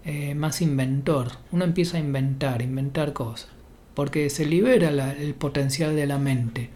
eh, 0.06 0.34
más 0.34 0.60
inventor. 0.60 1.34
Uno 1.52 1.66
empieza 1.66 1.98
a 1.98 2.00
inventar, 2.00 2.64
inventar 2.64 3.14
cosas. 3.14 3.50
Porque 3.94 4.32
se 4.32 4.44
libera 4.48 4.90
el 5.12 5.36
potencial 5.36 5.96
de 5.96 6.08
la 6.08 6.18
mente. 6.18 6.72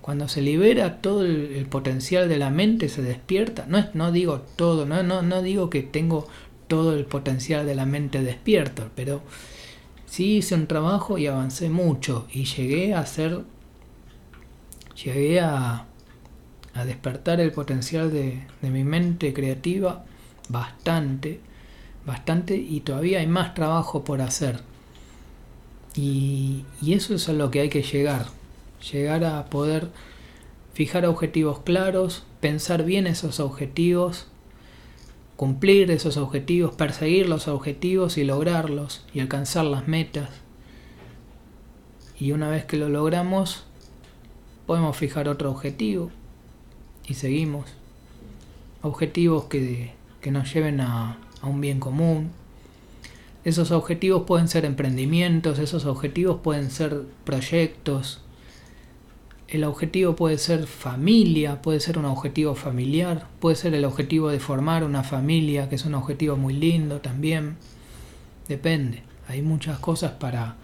Cuando 0.00 0.28
se 0.28 0.40
libera 0.40 1.00
todo 1.00 1.24
el, 1.24 1.66
potencial 1.68 2.28
de 2.28 2.38
la 2.38 2.50
mente, 2.50 2.88
se 2.88 3.02
despierta. 3.02 3.66
No, 3.66 3.76
es, 3.76 3.92
no 3.92 4.12
digo 4.12 4.42
todo, 4.54 4.86
no, 4.86 5.02
no, 5.02 5.22
no 5.22 5.42
digo 5.42 5.68
que 5.68 5.82
tengo 5.82 6.28
todo 6.68 6.94
el 6.94 7.06
potencial 7.06 7.66
de 7.66 7.74
la 7.74 7.86
mente 7.86 8.22
despierto, 8.22 8.88
pero 8.94 9.20
sí 10.06 10.36
hice 10.36 10.54
un 10.54 10.68
trabajo 10.68 11.18
y 11.18 11.26
avancé 11.26 11.70
mucho 11.70 12.28
y 12.32 12.44
llegué 12.44 12.94
a 12.94 13.00
hacer, 13.00 13.40
llegué 14.94 15.40
a, 15.40 15.86
a 16.74 16.84
despertar 16.84 17.40
el 17.40 17.52
potencial 17.52 18.12
de, 18.12 18.42
mi 18.62 18.84
mente 18.84 19.32
creativa 19.32 20.04
bastante, 20.48 21.40
bastante 22.06 22.56
y 22.56 22.80
todavía 22.80 23.20
hay 23.20 23.26
más 23.26 23.54
trabajo 23.54 24.04
por 24.04 24.20
hacer. 24.20 24.60
Y 25.94 26.64
eso 26.86 27.14
es 27.14 27.28
a 27.28 27.32
lo 27.32 27.50
que 27.50 27.60
hay 27.60 27.68
que 27.68 27.82
llegar 27.82 28.26
llegar 28.82 29.24
a 29.24 29.44
poder 29.46 29.88
fijar 30.74 31.06
objetivos 31.06 31.60
claros, 31.60 32.24
pensar 32.40 32.84
bien 32.84 33.06
esos 33.06 33.40
objetivos, 33.40 34.26
cumplir 35.36 35.90
esos 35.90 36.16
objetivos, 36.16 36.74
perseguir 36.74 37.28
los 37.28 37.48
objetivos 37.48 38.18
y 38.18 38.24
lograrlos 38.24 39.04
y 39.14 39.20
alcanzar 39.20 39.64
las 39.64 39.86
metas. 39.86 40.30
Y 42.18 42.32
una 42.32 42.48
vez 42.48 42.64
que 42.64 42.76
lo 42.76 42.88
logramos, 42.88 43.64
podemos 44.66 44.96
fijar 44.96 45.28
otro 45.28 45.50
objetivo 45.50 46.10
y 47.12 47.14
seguimos. 47.14 47.66
Objetivos 48.80 49.44
que, 49.44 49.92
que 50.20 50.30
nos 50.30 50.52
lleven 50.52 50.80
a, 50.80 51.18
a 51.42 51.46
un 51.46 51.60
bien 51.60 51.78
común. 51.78 52.30
Esos 53.44 53.70
objetivos 53.70 54.22
pueden 54.26 54.48
ser 54.48 54.64
emprendimientos, 54.64 55.58
esos 55.58 55.84
objetivos 55.84 56.40
pueden 56.42 56.70
ser 56.70 57.02
proyectos, 57.24 58.22
el 59.48 59.64
objetivo 59.64 60.16
puede 60.16 60.38
ser 60.38 60.66
familia, 60.66 61.60
puede 61.60 61.80
ser 61.80 61.98
un 61.98 62.06
objetivo 62.06 62.54
familiar, 62.54 63.28
puede 63.40 63.56
ser 63.56 63.74
el 63.74 63.84
objetivo 63.84 64.30
de 64.30 64.40
formar 64.40 64.84
una 64.84 65.02
familia, 65.02 65.68
que 65.68 65.74
es 65.74 65.84
un 65.84 65.94
objetivo 65.94 66.36
muy 66.36 66.54
lindo 66.54 67.00
también. 67.02 67.56
Depende, 68.48 69.02
hay 69.28 69.42
muchas 69.42 69.78
cosas 69.78 70.12
para, 70.12 70.56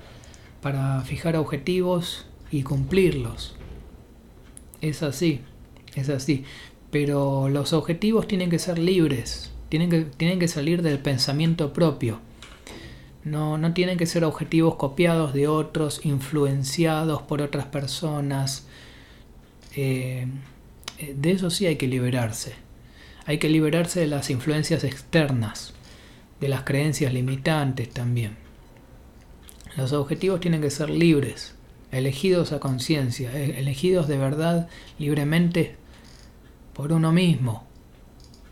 para 0.62 1.02
fijar 1.02 1.36
objetivos 1.36 2.24
y 2.50 2.62
cumplirlos. 2.62 3.56
Es 4.80 5.02
así, 5.02 5.42
es 5.98 6.08
así. 6.08 6.44
Pero 6.90 7.48
los 7.48 7.72
objetivos 7.72 8.26
tienen 8.26 8.50
que 8.50 8.58
ser 8.58 8.78
libres, 8.78 9.52
tienen 9.68 9.90
que, 9.90 10.02
tienen 10.02 10.38
que 10.38 10.48
salir 10.48 10.82
del 10.82 10.98
pensamiento 10.98 11.72
propio. 11.72 12.20
No, 13.24 13.58
no 13.58 13.74
tienen 13.74 13.98
que 13.98 14.06
ser 14.06 14.24
objetivos 14.24 14.76
copiados 14.76 15.34
de 15.34 15.48
otros, 15.48 16.04
influenciados 16.04 17.22
por 17.22 17.42
otras 17.42 17.66
personas, 17.66 18.66
eh, 19.76 20.26
eh, 20.98 21.14
de 21.16 21.30
eso 21.30 21.50
sí 21.50 21.66
hay 21.66 21.76
que 21.76 21.86
liberarse. 21.86 22.54
Hay 23.26 23.38
que 23.38 23.48
liberarse 23.48 24.00
de 24.00 24.06
las 24.06 24.30
influencias 24.30 24.84
externas, 24.84 25.74
de 26.40 26.48
las 26.48 26.62
creencias 26.62 27.12
limitantes 27.12 27.90
también. 27.90 28.36
Los 29.76 29.92
objetivos 29.92 30.40
tienen 30.40 30.62
que 30.62 30.70
ser 30.70 30.90
libres, 30.90 31.54
elegidos 31.92 32.52
a 32.52 32.58
conciencia, 32.58 33.32
e-, 33.32 33.60
elegidos 33.60 34.08
de 34.08 34.18
verdad 34.18 34.68
libremente 34.98 35.76
por 36.78 36.92
uno 36.92 37.10
mismo, 37.10 37.64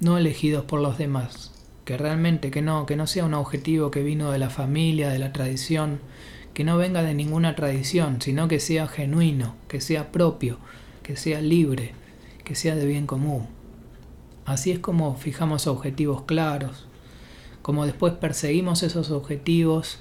no 0.00 0.18
elegidos 0.18 0.64
por 0.64 0.80
los 0.80 0.98
demás, 0.98 1.52
que 1.84 1.96
realmente 1.96 2.50
que 2.50 2.60
no, 2.60 2.84
que 2.84 2.96
no 2.96 3.06
sea 3.06 3.24
un 3.24 3.34
objetivo 3.34 3.92
que 3.92 4.02
vino 4.02 4.32
de 4.32 4.40
la 4.40 4.50
familia, 4.50 5.10
de 5.10 5.20
la 5.20 5.32
tradición, 5.32 6.00
que 6.52 6.64
no 6.64 6.76
venga 6.76 7.04
de 7.04 7.14
ninguna 7.14 7.54
tradición, 7.54 8.20
sino 8.20 8.48
que 8.48 8.58
sea 8.58 8.88
genuino, 8.88 9.54
que 9.68 9.80
sea 9.80 10.10
propio, 10.10 10.58
que 11.04 11.14
sea 11.14 11.40
libre, 11.40 11.92
que 12.42 12.56
sea 12.56 12.74
de 12.74 12.84
bien 12.84 13.06
común. 13.06 13.46
Así 14.44 14.72
es 14.72 14.80
como 14.80 15.14
fijamos 15.14 15.68
objetivos 15.68 16.22
claros, 16.22 16.88
como 17.62 17.86
después 17.86 18.14
perseguimos 18.14 18.82
esos 18.82 19.12
objetivos 19.12 20.00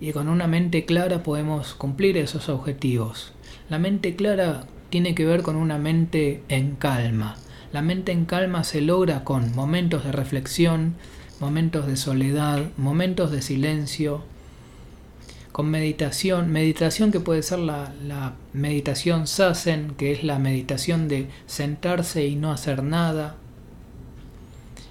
y 0.00 0.12
con 0.12 0.28
una 0.28 0.46
mente 0.46 0.86
clara 0.86 1.22
podemos 1.22 1.74
cumplir 1.74 2.16
esos 2.16 2.48
objetivos. 2.48 3.34
La 3.68 3.78
mente 3.78 4.16
clara 4.16 4.64
tiene 4.92 5.14
que 5.14 5.24
ver 5.24 5.42
con 5.42 5.56
una 5.56 5.78
mente 5.78 6.42
en 6.50 6.76
calma. 6.76 7.36
La 7.72 7.80
mente 7.80 8.12
en 8.12 8.26
calma 8.26 8.62
se 8.62 8.82
logra 8.82 9.24
con 9.24 9.54
momentos 9.54 10.04
de 10.04 10.12
reflexión, 10.12 10.96
momentos 11.40 11.86
de 11.86 11.96
soledad, 11.96 12.60
momentos 12.76 13.30
de 13.30 13.40
silencio, 13.40 14.22
con 15.50 15.70
meditación, 15.70 16.52
meditación 16.52 17.10
que 17.10 17.20
puede 17.20 17.42
ser 17.42 17.60
la, 17.60 18.34
meditación 18.52 19.26
sasen, 19.26 19.94
que 19.96 20.12
es 20.12 20.24
la 20.24 20.38
meditación 20.38 21.08
de 21.08 21.30
sentarse 21.46 22.26
y 22.26 22.36
no 22.36 22.52
hacer 22.52 22.82
nada, 22.82 23.36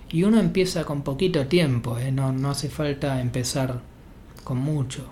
y 0.10 0.24
uno 0.24 0.40
empieza 0.40 0.84
con 0.84 1.04
poquito 1.04 1.46
tiempo, 1.46 2.00
¿eh? 2.00 2.12
no, 2.12 2.32
no 2.32 2.50
hace 2.50 2.70
falta 2.70 3.22
empezar 3.22 3.82
con 4.44 4.58
mucho. 4.58 5.12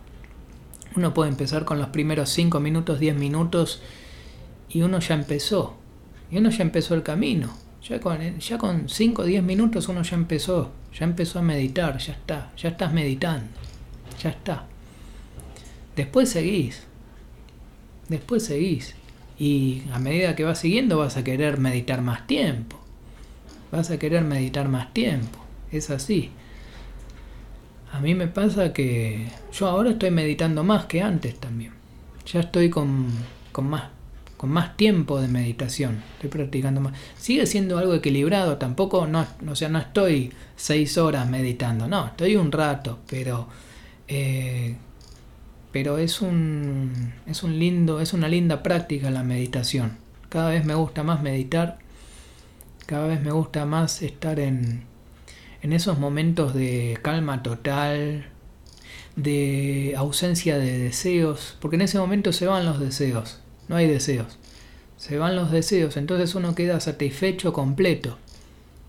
Uno 0.95 1.13
puede 1.13 1.29
empezar 1.29 1.63
con 1.63 1.77
los 1.77 1.89
primeros 1.89 2.31
5 2.31 2.59
minutos, 2.59 2.99
10 2.99 3.15
minutos 3.15 3.83
y 4.69 4.81
uno 4.81 4.99
ya 4.99 5.15
empezó. 5.15 5.75
Y 6.31 6.37
uno 6.37 6.49
ya 6.49 6.63
empezó 6.63 6.95
el 6.95 7.03
camino. 7.03 7.53
Ya 7.87 7.99
con, 7.99 8.39
ya 8.39 8.57
con 8.57 8.89
5 8.89 9.21
o 9.21 9.25
10 9.25 9.43
minutos 9.43 9.87
uno 9.87 10.03
ya 10.03 10.15
empezó. 10.15 10.71
Ya 10.97 11.05
empezó 11.05 11.39
a 11.39 11.41
meditar, 11.41 11.97
ya 11.97 12.13
está. 12.13 12.51
Ya 12.57 12.69
estás 12.69 12.93
meditando. 12.93 13.47
Ya 14.21 14.29
está. 14.29 14.65
Después 15.95 16.29
seguís. 16.29 16.83
Después 18.07 18.45
seguís. 18.45 18.95
Y 19.37 19.83
a 19.93 19.99
medida 19.99 20.35
que 20.35 20.43
vas 20.43 20.59
siguiendo 20.59 20.97
vas 20.97 21.17
a 21.17 21.23
querer 21.23 21.57
meditar 21.57 22.01
más 22.01 22.27
tiempo 22.27 22.79
vas 23.71 23.91
a 23.91 23.99
querer 23.99 24.23
meditar 24.23 24.67
más 24.67 24.93
tiempo. 24.93 25.39
Es 25.71 25.89
así. 25.89 26.31
A 27.91 27.99
mí 27.99 28.15
me 28.15 28.27
pasa 28.27 28.73
que 28.73 29.27
yo 29.51 29.67
ahora 29.67 29.91
estoy 29.91 30.11
meditando 30.11 30.63
más 30.63 30.85
que 30.85 31.01
antes 31.01 31.39
también. 31.39 31.73
Ya 32.25 32.41
estoy 32.41 32.69
con, 32.69 33.07
más, 33.61 33.89
con 34.39 34.49
más 34.49 34.75
tiempo 34.77 35.21
de 35.21 35.27
meditación. 35.27 36.01
Estoy 36.15 36.31
practicando 36.31 36.81
más. 36.81 36.93
Sigue 37.17 37.45
siendo 37.45 37.77
algo 37.77 37.93
equilibrado. 37.93 38.57
Tampoco, 38.57 39.05
no, 39.05 39.27
o 39.47 39.55
sea, 39.55 39.69
no 39.69 39.77
estoy 39.77 40.33
seis 40.55 40.97
horas 40.97 41.29
meditando. 41.29 41.87
No, 41.87 42.07
estoy 42.07 42.37
un 42.37 42.51
rato. 42.51 42.99
Pero, 43.07 43.47
eh, 44.07 44.75
pero 45.71 45.97
es 45.97 46.21
un, 46.21 47.13
es 47.27 47.43
un 47.43 47.59
lindo, 47.59 47.99
es 48.01 48.13
una 48.13 48.27
linda 48.27 48.63
práctica 48.63 49.11
la 49.11 49.23
meditación. 49.23 49.97
Cada 50.29 50.49
vez 50.49 50.65
me 50.65 50.73
gusta 50.73 51.03
más 51.03 51.21
meditar 51.21 51.77
cada 52.89 53.05
vez 53.05 53.21
me 53.21 53.31
gusta 53.31 53.67
más 53.67 54.01
estar 54.01 54.39
en, 54.39 54.81
en 55.61 55.73
esos 55.73 55.99
momentos 55.99 56.55
de 56.55 56.97
calma 57.03 57.43
total, 57.43 58.25
de 59.15 59.93
ausencia 59.95 60.57
de 60.57 60.79
deseos, 60.79 61.55
porque 61.61 61.75
en 61.75 61.83
ese 61.83 61.99
momento 61.99 62.33
se 62.33 62.47
van 62.47 62.65
los 62.65 62.79
deseos, 62.79 63.41
no 63.69 63.77
hay 63.77 63.87
deseos, 63.87 64.37
se 64.97 65.17
van 65.17 65.37
los 65.37 65.51
deseos, 65.51 65.95
entonces 65.95 66.35
uno 66.35 66.55
queda 66.55 66.81
satisfecho 66.81 67.53
completo. 67.53 68.17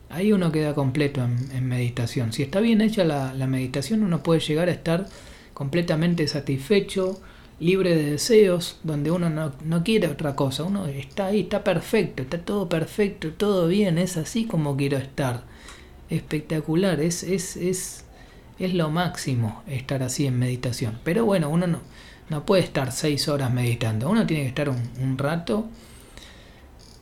Ahí 0.08 0.32
uno 0.32 0.50
queda 0.50 0.74
completo 0.74 1.22
en, 1.22 1.68
meditación. 1.68 2.32
Si 2.32 2.42
está 2.42 2.58
bien 2.58 2.80
hecha 2.80 3.04
la, 3.04 3.32
la 3.32 3.46
meditación, 3.46 4.02
uno 4.02 4.24
puede 4.24 4.40
llegar 4.40 4.68
a 4.68 4.72
estar 4.72 5.06
completamente 5.54 6.26
satisfecho, 6.26 7.20
libre 7.60 7.94
de 7.94 8.12
deseos, 8.12 8.78
donde 8.82 9.10
uno 9.10 9.28
no, 9.28 9.84
quiere 9.84 10.08
otra 10.08 10.34
cosa, 10.34 10.64
uno 10.64 10.86
está 10.86 11.26
ahí, 11.26 11.40
está 11.40 11.62
perfecto, 11.62 12.22
está 12.22 12.38
todo 12.38 12.68
perfecto, 12.68 13.30
todo 13.32 13.68
bien, 13.68 13.98
es 13.98 14.16
así 14.16 14.46
como 14.46 14.76
quiero 14.76 14.96
estar. 14.96 15.44
Espectacular, 16.08 17.00
es, 17.00 17.22
es, 17.22 17.56
es, 17.56 18.04
es 18.58 18.74
lo 18.74 18.90
máximo 18.90 19.62
estar 19.68 20.02
así 20.02 20.26
en 20.26 20.38
meditación. 20.38 20.98
Pero 21.04 21.24
bueno, 21.24 21.50
uno 21.50 21.66
no, 21.66 21.80
no 22.30 22.46
puede 22.46 22.62
estar 22.62 22.92
seis 22.92 23.28
horas 23.28 23.52
meditando, 23.52 24.08
uno 24.08 24.26
tiene 24.26 24.44
que 24.44 24.48
estar 24.48 24.68
un, 24.70 25.18
rato 25.18 25.68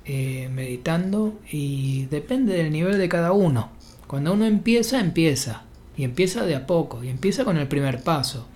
eh, 0.04 0.48
meditando 0.52 1.38
y 1.50 2.06
depende 2.06 2.54
del 2.54 2.72
nivel 2.72 2.98
de 2.98 3.08
cada 3.08 3.32
uno. 3.32 3.70
Cuando 4.06 4.32
uno 4.32 4.46
empieza, 4.46 5.00
empieza. 5.00 5.62
Y 5.96 6.04
empieza 6.04 6.46
de 6.46 6.54
a 6.54 6.66
poco, 6.66 7.02
y 7.02 7.08
empieza 7.08 7.44
con 7.44 7.56
el 7.56 7.66
primer 7.66 8.02
paso 8.02 8.46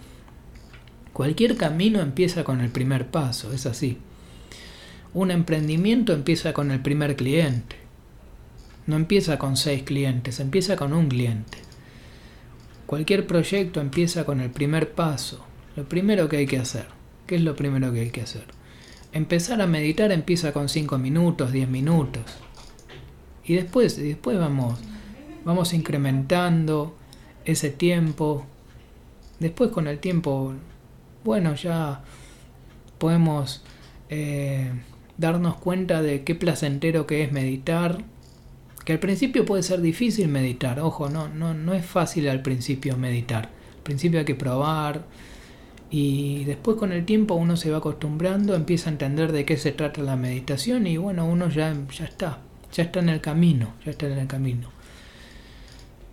Cualquier 1.12 1.58
camino 1.58 2.00
empieza 2.00 2.42
con 2.42 2.62
el 2.62 2.70
primer 2.70 3.08
paso, 3.08 3.52
es 3.52 3.66
así. 3.66 3.98
Un 5.12 5.30
emprendimiento 5.30 6.14
empieza 6.14 6.54
con 6.54 6.70
el 6.70 6.80
primer 6.80 7.16
cliente. 7.16 7.76
No 8.86 8.96
empieza 8.96 9.38
con 9.38 9.58
seis 9.58 9.82
clientes, 9.82 10.40
empieza 10.40 10.74
con 10.76 10.94
un 10.94 11.08
cliente. 11.08 11.58
Cualquier 12.86 13.26
proyecto 13.26 13.80
empieza 13.80 14.24
con 14.24 14.40
el 14.40 14.50
primer 14.50 14.92
paso, 14.92 15.44
lo 15.76 15.88
primero 15.88 16.28
que 16.28 16.38
hay 16.38 16.46
que 16.46 16.58
hacer. 16.58 16.86
¿Qué 17.26 17.36
es 17.36 17.42
lo 17.42 17.56
primero 17.56 17.92
que 17.92 18.00
hay 18.00 18.10
que 18.10 18.22
hacer? 18.22 18.44
Empezar 19.12 19.60
a 19.60 19.66
meditar 19.66 20.12
empieza 20.12 20.52
con 20.52 20.68
cinco 20.68 20.98
minutos, 20.98 21.52
diez 21.52 21.68
minutos. 21.68 22.22
Y 23.44 23.54
después, 23.54 23.96
después 23.96 24.38
vamos, 24.38 24.78
vamos 25.44 25.72
incrementando 25.72 26.96
ese 27.44 27.70
tiempo. 27.70 28.46
Después 29.38 29.70
con 29.70 29.88
el 29.88 29.98
tiempo 29.98 30.54
bueno, 31.24 31.54
ya 31.54 32.02
podemos 32.98 33.62
eh, 34.08 34.70
darnos 35.18 35.56
cuenta 35.56 36.02
de 36.02 36.24
qué 36.24 36.34
placentero 36.34 37.06
que 37.06 37.22
es 37.22 37.32
meditar. 37.32 37.98
Que 38.84 38.94
al 38.94 38.98
principio 38.98 39.44
puede 39.44 39.62
ser 39.62 39.80
difícil 39.80 40.26
meditar, 40.26 40.80
ojo, 40.80 41.08
no, 41.08 41.28
no, 41.28 41.54
no 41.54 41.72
es 41.72 41.86
fácil 41.86 42.28
al 42.28 42.42
principio 42.42 42.96
meditar. 42.96 43.50
Al 43.76 43.82
principio 43.84 44.18
hay 44.18 44.24
que 44.24 44.34
probar 44.34 45.04
y 45.92 46.44
después 46.44 46.78
con 46.78 46.90
el 46.90 47.04
tiempo 47.04 47.34
uno 47.34 47.56
se 47.56 47.70
va 47.70 47.76
acostumbrando, 47.78 48.54
empieza 48.54 48.88
a 48.88 48.92
entender 48.94 49.30
de 49.30 49.44
qué 49.44 49.58
se 49.58 49.72
trata 49.72 50.00
la 50.00 50.16
meditación 50.16 50.86
y 50.86 50.96
bueno, 50.96 51.26
uno 51.26 51.50
ya, 51.50 51.76
ya 51.96 52.06
está, 52.06 52.38
ya 52.72 52.84
está 52.84 53.00
en 53.00 53.10
el 53.10 53.20
camino, 53.20 53.74
ya 53.84 53.90
está 53.90 54.06
en 54.06 54.18
el 54.18 54.26
camino. 54.26 54.70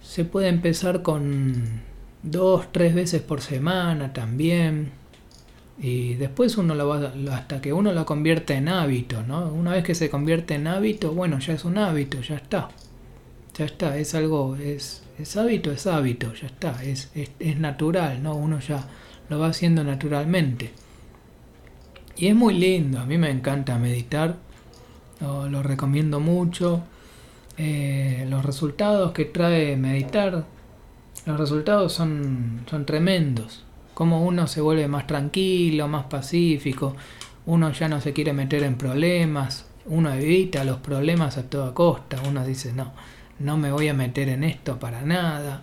Se 0.01 0.25
puede 0.25 0.49
empezar 0.49 1.01
con 1.01 1.81
dos, 2.23 2.71
tres 2.73 2.93
veces 2.93 3.21
por 3.21 3.39
semana 3.39 4.11
también. 4.11 4.91
Y 5.81 6.15
después 6.15 6.57
uno 6.57 6.75
lo 6.75 6.87
va, 6.89 7.13
hasta 7.31 7.61
que 7.61 7.71
uno 7.71 7.93
lo 7.93 8.05
convierte 8.05 8.55
en 8.55 8.67
hábito, 8.67 9.23
¿no? 9.23 9.47
Una 9.47 9.71
vez 9.71 9.85
que 9.85 9.95
se 9.95 10.09
convierte 10.09 10.55
en 10.55 10.67
hábito, 10.67 11.13
bueno, 11.13 11.39
ya 11.39 11.53
es 11.53 11.63
un 11.63 11.77
hábito, 11.77 12.19
ya 12.19 12.35
está. 12.35 12.67
Ya 13.57 13.63
está, 13.63 13.97
es 13.97 14.13
algo, 14.13 14.57
es, 14.57 15.03
es 15.17 15.37
hábito, 15.37 15.71
es 15.71 15.87
hábito, 15.87 16.33
ya 16.33 16.47
está, 16.47 16.83
es, 16.83 17.11
es, 17.15 17.57
natural, 17.57 18.21
¿no? 18.21 18.35
Uno 18.35 18.59
ya 18.59 18.85
lo 19.29 19.39
va 19.39 19.47
haciendo 19.47 19.83
naturalmente. 19.83 20.71
Y 22.17 22.27
es 22.27 22.35
muy 22.35 22.53
lindo, 22.55 22.99
a 22.99 23.05
mí 23.05 23.17
me 23.17 23.29
encanta 23.29 23.77
meditar, 23.77 24.37
lo, 25.21 25.63
recomiendo 25.63 26.19
mucho. 26.19 26.83
Eh, 27.57 28.25
los 28.29 28.45
resultados 28.45 29.11
que 29.11 29.25
trae 29.25 29.75
meditar, 29.77 30.45
los 31.25 31.39
resultados 31.39 31.93
son, 31.93 32.61
son 32.69 32.85
tremendos 32.85 33.65
como 33.99 34.23
uno 34.25 34.47
se 34.47 34.61
vuelve 34.61 34.87
más 34.87 35.07
tranquilo, 35.07 35.89
más 35.89 36.05
pacífico, 36.05 36.95
uno 37.47 37.73
ya 37.73 37.89
no 37.89 37.99
se 37.99 38.13
quiere 38.13 38.31
meter 38.31 38.63
en 38.63 38.77
problemas, 38.77 39.65
uno 39.87 40.13
evita 40.13 40.63
los 40.63 40.77
problemas 40.77 41.37
a 41.37 41.49
toda 41.49 41.73
costa, 41.73 42.15
uno 42.25 42.45
dice, 42.45 42.71
no, 42.71 42.93
no 43.39 43.57
me 43.57 43.73
voy 43.73 43.89
a 43.89 43.93
meter 43.93 44.29
en 44.29 44.45
esto 44.45 44.79
para 44.79 45.01
nada. 45.01 45.59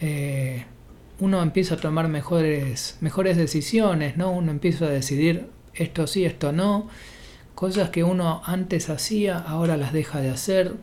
Eh, 0.00 0.64
uno 1.20 1.42
empieza 1.42 1.74
a 1.74 1.78
tomar 1.78 2.08
mejores, 2.08 2.96
mejores 3.00 3.36
decisiones, 3.36 4.16
¿no? 4.16 4.32
Uno 4.32 4.50
empieza 4.50 4.86
a 4.86 4.90
decidir 4.90 5.46
esto 5.74 6.06
sí, 6.06 6.24
esto 6.24 6.52
no. 6.52 6.88
Cosas 7.54 7.90
que 7.90 8.04
uno 8.04 8.42
antes 8.44 8.88
hacía, 8.88 9.38
ahora 9.38 9.76
las 9.76 9.92
deja 9.92 10.20
de 10.20 10.30
hacer. 10.30 10.74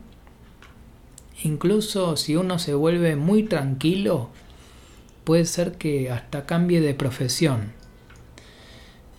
Incluso 1.42 2.16
si 2.16 2.36
uno 2.36 2.58
se 2.58 2.74
vuelve 2.74 3.16
muy 3.16 3.42
tranquilo, 3.42 4.30
puede 5.24 5.44
ser 5.44 5.72
que 5.72 6.10
hasta 6.10 6.46
cambie 6.46 6.80
de 6.80 6.94
profesión. 6.94 7.72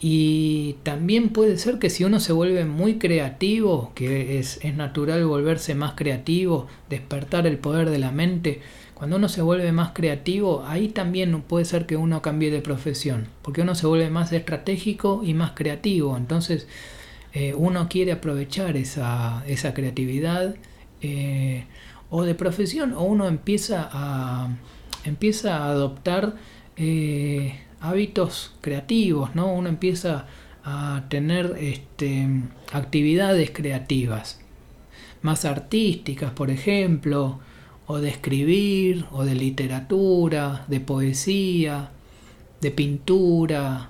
Y 0.02 0.78
también 0.84 1.30
puede 1.30 1.58
ser 1.58 1.78
que 1.78 1.90
si 1.90 2.06
uno 2.06 2.22
se 2.22 2.32
vuelve 2.32 2.64
muy 2.64 2.98
creativo, 3.00 3.92
que 3.96 4.40
es, 4.40 4.64
natural 4.76 5.26
volverse 5.26 5.76
más 5.76 5.94
creativo, 5.94 6.68
despertar 6.90 7.46
el 7.46 7.58
poder 7.58 7.90
de 7.90 8.00
la 8.00 8.12
mente, 8.12 8.62
Cuando 9.00 9.16
uno 9.16 9.30
se 9.30 9.42
vuelve 9.42 9.72
más 9.72 9.92
creativo, 9.94 10.66
ahí 10.68 10.90
también 10.90 11.42
puede 11.44 11.64
ser 11.64 11.86
que 11.86 11.96
uno 11.96 12.22
cambie 12.22 12.52
de 12.52 12.60
profesión, 12.60 13.28
porque 13.44 13.62
uno 13.62 13.74
se 13.74 13.88
vuelve 13.88 14.10
más 14.10 14.34
estratégico 14.34 15.22
y 15.24 15.34
más 15.34 15.52
creativo. 15.52 16.18
Entonces 16.18 16.68
eh, 17.32 17.54
uno 17.54 17.88
quiere 17.88 18.12
aprovechar 18.12 18.76
esa, 18.76 19.42
esa 19.48 19.74
creatividad 19.74 20.56
eh, 21.02 21.64
o 22.10 22.24
de 22.24 22.36
profesión 22.36 22.92
o 22.94 23.04
uno 23.04 23.30
empieza 23.30 23.90
a, 23.90 24.50
empieza 25.06 25.60
a 25.60 25.70
adoptar 25.70 26.36
eh, 26.76 27.58
hábitos 27.80 28.54
creativos, 28.60 29.34
¿no? 29.34 29.54
Uno 29.54 29.70
empieza 29.70 30.28
a 30.66 31.06
tener 31.08 31.56
este, 31.58 32.28
actividades 32.74 33.52
creativas, 33.52 34.42
más 35.22 35.46
artísticas, 35.46 36.32
por 36.32 36.52
ejemplo, 36.52 37.40
o 37.92 37.98
de 38.00 38.10
escribir, 38.10 39.06
o 39.12 39.26
de 39.26 39.34
literatura, 39.34 40.64
de 40.68 40.80
poesía, 40.80 41.90
de 42.62 42.70
pintura, 42.70 43.90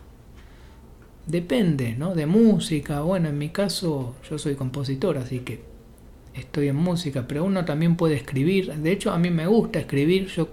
depende, 1.28 1.96
¿no? 1.98 2.16
De 2.16 2.26
música, 2.26 3.02
bueno, 3.02 3.28
en 3.28 3.38
mi 3.38 3.50
caso 3.50 4.16
yo 4.30 4.38
soy 4.38 4.56
compositor, 4.56 5.18
así 5.18 5.40
que 5.40 5.60
estoy 6.34 6.70
en 6.70 6.78
música, 6.78 7.28
pero 7.28 7.44
uno 7.44 7.66
también 7.66 7.98
puede 7.98 8.16
escribir, 8.16 8.74
de 8.74 8.90
hecho 8.94 9.12
a 9.12 9.20
mí 9.20 9.32
me 9.32 9.48
gusta 9.48 9.80
escribir, 9.80 10.28
yo 10.28 10.48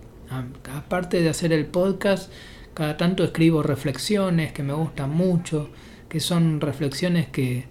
aparte 0.74 1.20
de 1.20 1.28
hacer 1.28 1.52
el 1.52 1.66
podcast, 1.66 2.32
cada 2.74 2.96
tanto 2.96 3.22
escribo 3.22 3.62
reflexiones 3.62 4.52
que 4.52 4.64
me 4.64 4.72
gustan 4.72 5.11
mucho, 5.11 5.70
que 6.09 6.18
son 6.18 6.61
reflexiones 6.61 7.28
que, 7.28 7.66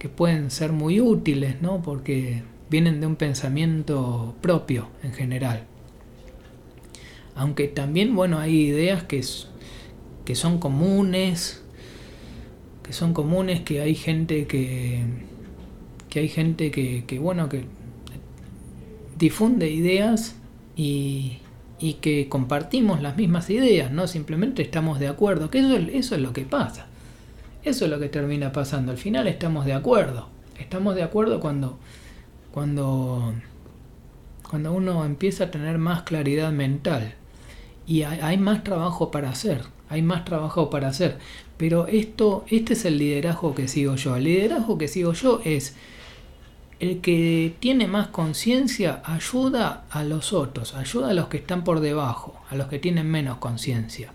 que 0.00 0.08
pueden 0.08 0.50
ser 0.50 0.72
muy 0.72 1.00
útiles, 1.00 1.62
¿no? 1.62 1.80
Porque 1.80 2.42
vienen 2.70 3.00
de 3.00 3.06
un 3.06 3.16
pensamiento 3.16 4.34
propio 4.40 4.88
en 5.02 5.12
general. 5.12 5.64
Aunque 7.34 7.68
también, 7.68 8.14
bueno, 8.16 8.38
hay 8.38 8.62
ideas 8.62 9.04
que, 9.04 9.22
que 10.24 10.34
son 10.34 10.58
comunes, 10.58 11.62
que 12.82 12.92
son 12.92 13.12
comunes, 13.12 13.60
que 13.60 13.80
hay 13.80 13.94
gente 13.94 14.46
que, 14.46 15.02
que 16.08 16.20
hay 16.20 16.28
gente 16.28 16.70
que, 16.70 17.04
que 17.06 17.18
bueno, 17.18 17.48
que 17.48 17.64
difunde 19.18 19.70
ideas 19.70 20.36
y, 20.76 21.38
y 21.78 21.94
que 21.94 22.28
compartimos 22.28 23.02
las 23.02 23.16
mismas 23.16 23.50
ideas, 23.50 23.90
no 23.90 24.06
simplemente 24.06 24.62
estamos 24.62 24.98
de 24.98 25.08
acuerdo, 25.08 25.50
que 25.50 25.58
eso, 25.58 25.76
eso 25.76 26.14
es 26.14 26.20
lo 26.20 26.32
que 26.32 26.42
pasa. 26.42 26.86
Eso 27.66 27.84
es 27.86 27.90
lo 27.90 27.98
que 27.98 28.08
termina 28.08 28.52
pasando. 28.52 28.92
Al 28.92 28.98
final 28.98 29.26
estamos 29.26 29.66
de 29.66 29.72
acuerdo. 29.72 30.28
Estamos 30.56 30.94
de 30.94 31.02
acuerdo 31.02 31.40
cuando 31.40 31.80
cuando, 32.56 33.34
cuando 34.48 34.72
uno 34.72 35.04
empieza 35.04 35.44
a 35.44 35.50
tener 35.50 35.76
más 35.76 36.04
claridad 36.04 36.52
mental 36.52 37.12
y 37.86 38.04
hay, 38.04 38.38
más 38.38 38.64
trabajo 38.64 39.10
para 39.10 39.28
hacer, 39.28 39.60
hay 39.90 40.00
más 40.00 40.24
trabajo 40.24 40.70
para 40.70 40.88
hacer. 40.88 41.18
Pero 41.58 41.86
esto, 41.86 42.46
este 42.48 42.72
es 42.72 42.86
el 42.86 42.96
liderazgo 42.96 43.54
que 43.54 43.68
sigo 43.68 43.96
yo. 43.96 44.16
El 44.16 44.24
liderazgo 44.24 44.78
que 44.78 44.88
sigo 44.88 45.12
yo 45.12 45.42
es 45.44 45.74
el 46.80 47.02
que 47.02 47.54
tiene 47.60 47.88
más 47.88 48.08
conciencia 48.08 49.02
ayuda 49.04 49.84
a 49.90 50.02
los 50.02 50.32
otros, 50.32 50.74
ayuda 50.74 51.10
a 51.10 51.14
los 51.14 51.28
que 51.28 51.36
están 51.36 51.62
por 51.62 51.80
debajo, 51.80 52.40
a 52.48 52.54
los 52.54 52.68
que 52.68 52.78
tienen 52.78 53.10
menos 53.10 53.36
conciencia. 53.36 54.12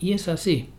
Y 0.00 0.14
es 0.14 0.28
así. 0.28 0.70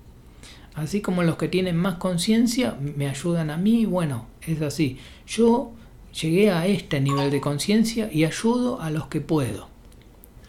Así 0.74 1.02
como 1.02 1.22
los 1.22 1.38
que 1.38 1.50
tienen 1.50 1.78
más 1.78 1.98
conciencia 1.98 2.76
me 2.82 3.08
ayudan 3.08 3.52
a 3.52 3.58
mí, 3.58 3.86
bueno, 3.86 4.26
es 4.42 4.60
así. 4.64 4.98
Yo 5.28 5.77
llegué 6.22 6.52
a 6.52 6.66
este 6.68 7.00
nivel 7.00 7.32
de 7.32 7.42
conciencia 7.42 8.10
y 8.12 8.26
ayudo 8.26 8.82
a 8.82 8.90
los 8.90 9.08
que 9.08 9.22
puedo. 9.22 9.70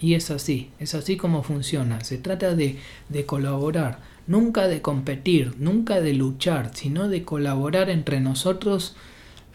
Y 0.00 0.14
es 0.14 0.30
así, 0.30 0.70
es 0.78 0.94
así 0.94 1.16
como 1.16 1.42
funciona. 1.42 2.04
Se 2.04 2.18
trata 2.18 2.54
de, 2.54 2.76
de, 3.08 3.26
colaborar, 3.26 3.98
nunca 4.26 4.68
de 4.68 4.80
competir, 4.80 5.54
nunca 5.58 6.00
de 6.00 6.14
luchar, 6.14 6.70
sino 6.74 7.08
de 7.08 7.24
colaborar 7.24 7.90
entre 7.90 8.20
nosotros, 8.20 8.94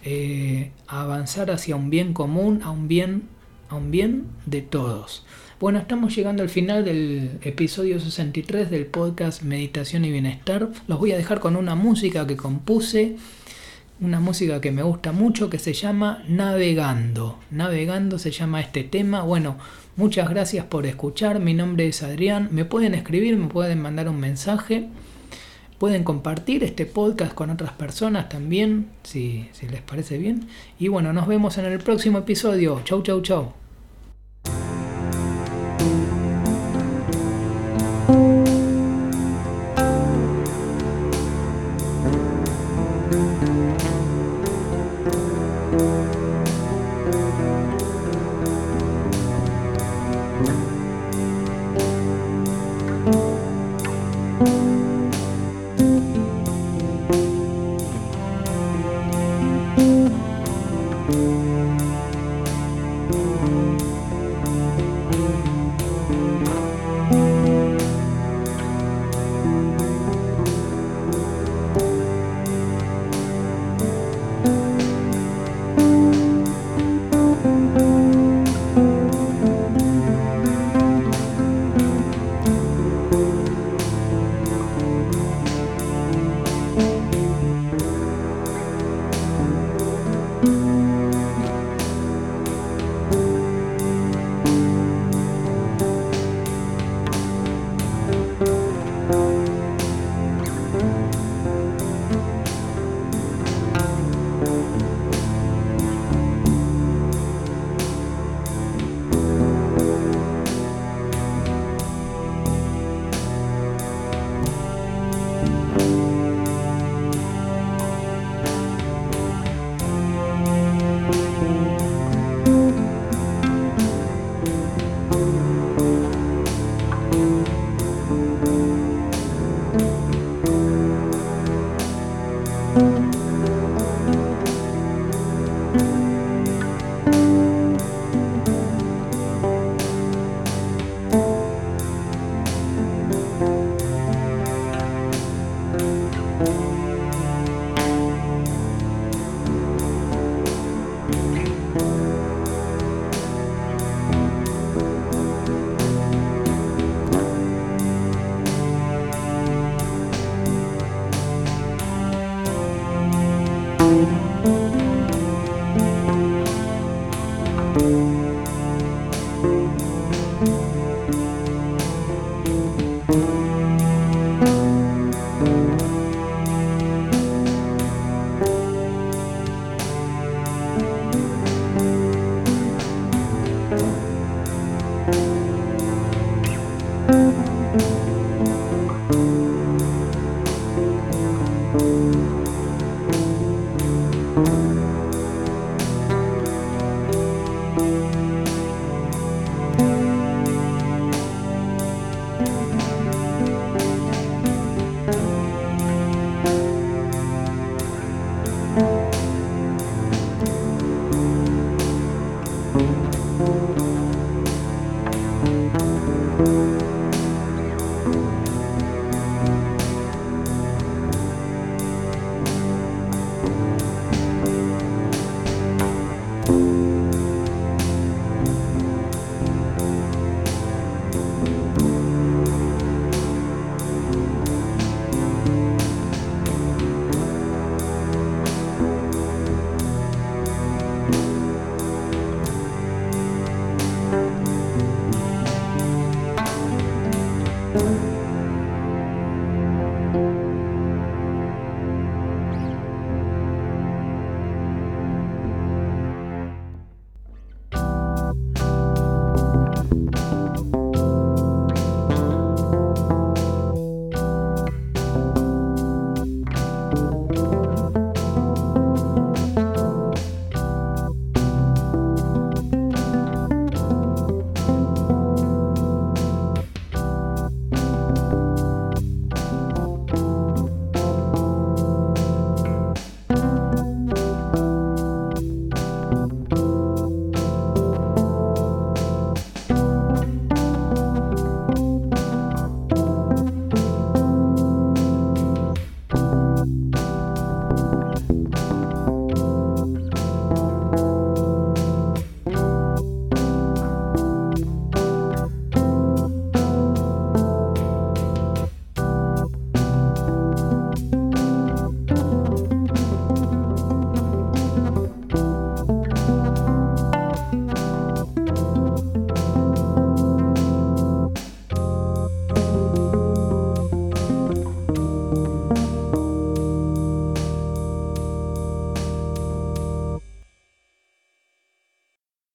eh, 0.03 0.71
avanzar 0.87 1.49
hacia 1.49 1.77
un 1.77 1.89
bien 1.89 2.13
común, 2.13 2.61
a 2.63 2.71
un 2.71 2.89
bien, 2.89 3.23
a 3.69 3.75
un 3.75 3.89
bien 3.89 4.25
de 4.45 4.61
todos. 4.61 5.25
Bueno, 5.61 5.79
estamos 5.79 6.13
llegando 6.13 6.43
al 6.43 6.49
final 6.49 6.83
del 6.83 7.39
episodio 7.41 7.97
63 7.97 8.69
del 8.69 8.85
podcast 8.85 9.43
Meditación 9.43 10.03
y 10.03 10.11
Bienestar. 10.11 10.69
Los 10.87 10.99
voy 10.99 11.13
a 11.13 11.17
dejar 11.17 11.39
con 11.39 11.55
una 11.55 11.73
música 11.73 12.27
que 12.27 12.35
compuse 12.35 13.15
una 14.03 14.19
música 14.19 14.59
que 14.59 14.71
me 14.71 14.83
gusta 14.83 15.13
mucho 15.13 15.49
que 15.49 15.57
se 15.57 15.73
llama 15.73 16.23
Navegando. 16.27 17.39
Navegando 17.51 18.19
se 18.19 18.31
llama 18.31 18.59
este 18.59 18.83
tema. 18.83 19.21
Bueno, 19.21 19.57
muchas 19.95 20.29
gracias 20.29 20.65
por 20.65 20.85
escuchar. 20.85 21.39
Mi 21.39 21.53
nombre 21.53 21.87
es 21.87 22.03
Adrián. 22.03 22.49
Me 22.51 22.65
pueden 22.65 22.95
escribir, 22.95 23.37
me 23.37 23.47
pueden 23.47 23.81
mandar 23.81 24.09
un 24.09 24.19
mensaje. 24.19 24.89
Pueden 25.77 26.03
compartir 26.03 26.63
este 26.63 26.85
podcast 26.85 27.33
con 27.33 27.49
otras 27.49 27.71
personas 27.71 28.29
también, 28.29 28.87
si, 29.03 29.47
si 29.53 29.67
les 29.67 29.81
parece 29.81 30.17
bien. 30.17 30.47
Y 30.79 30.89
bueno, 30.89 31.13
nos 31.13 31.27
vemos 31.27 31.57
en 31.57 31.65
el 31.65 31.79
próximo 31.79 32.19
episodio. 32.19 32.81
Chau, 32.83 33.01
chau, 33.03 33.21
chau. 33.21 33.62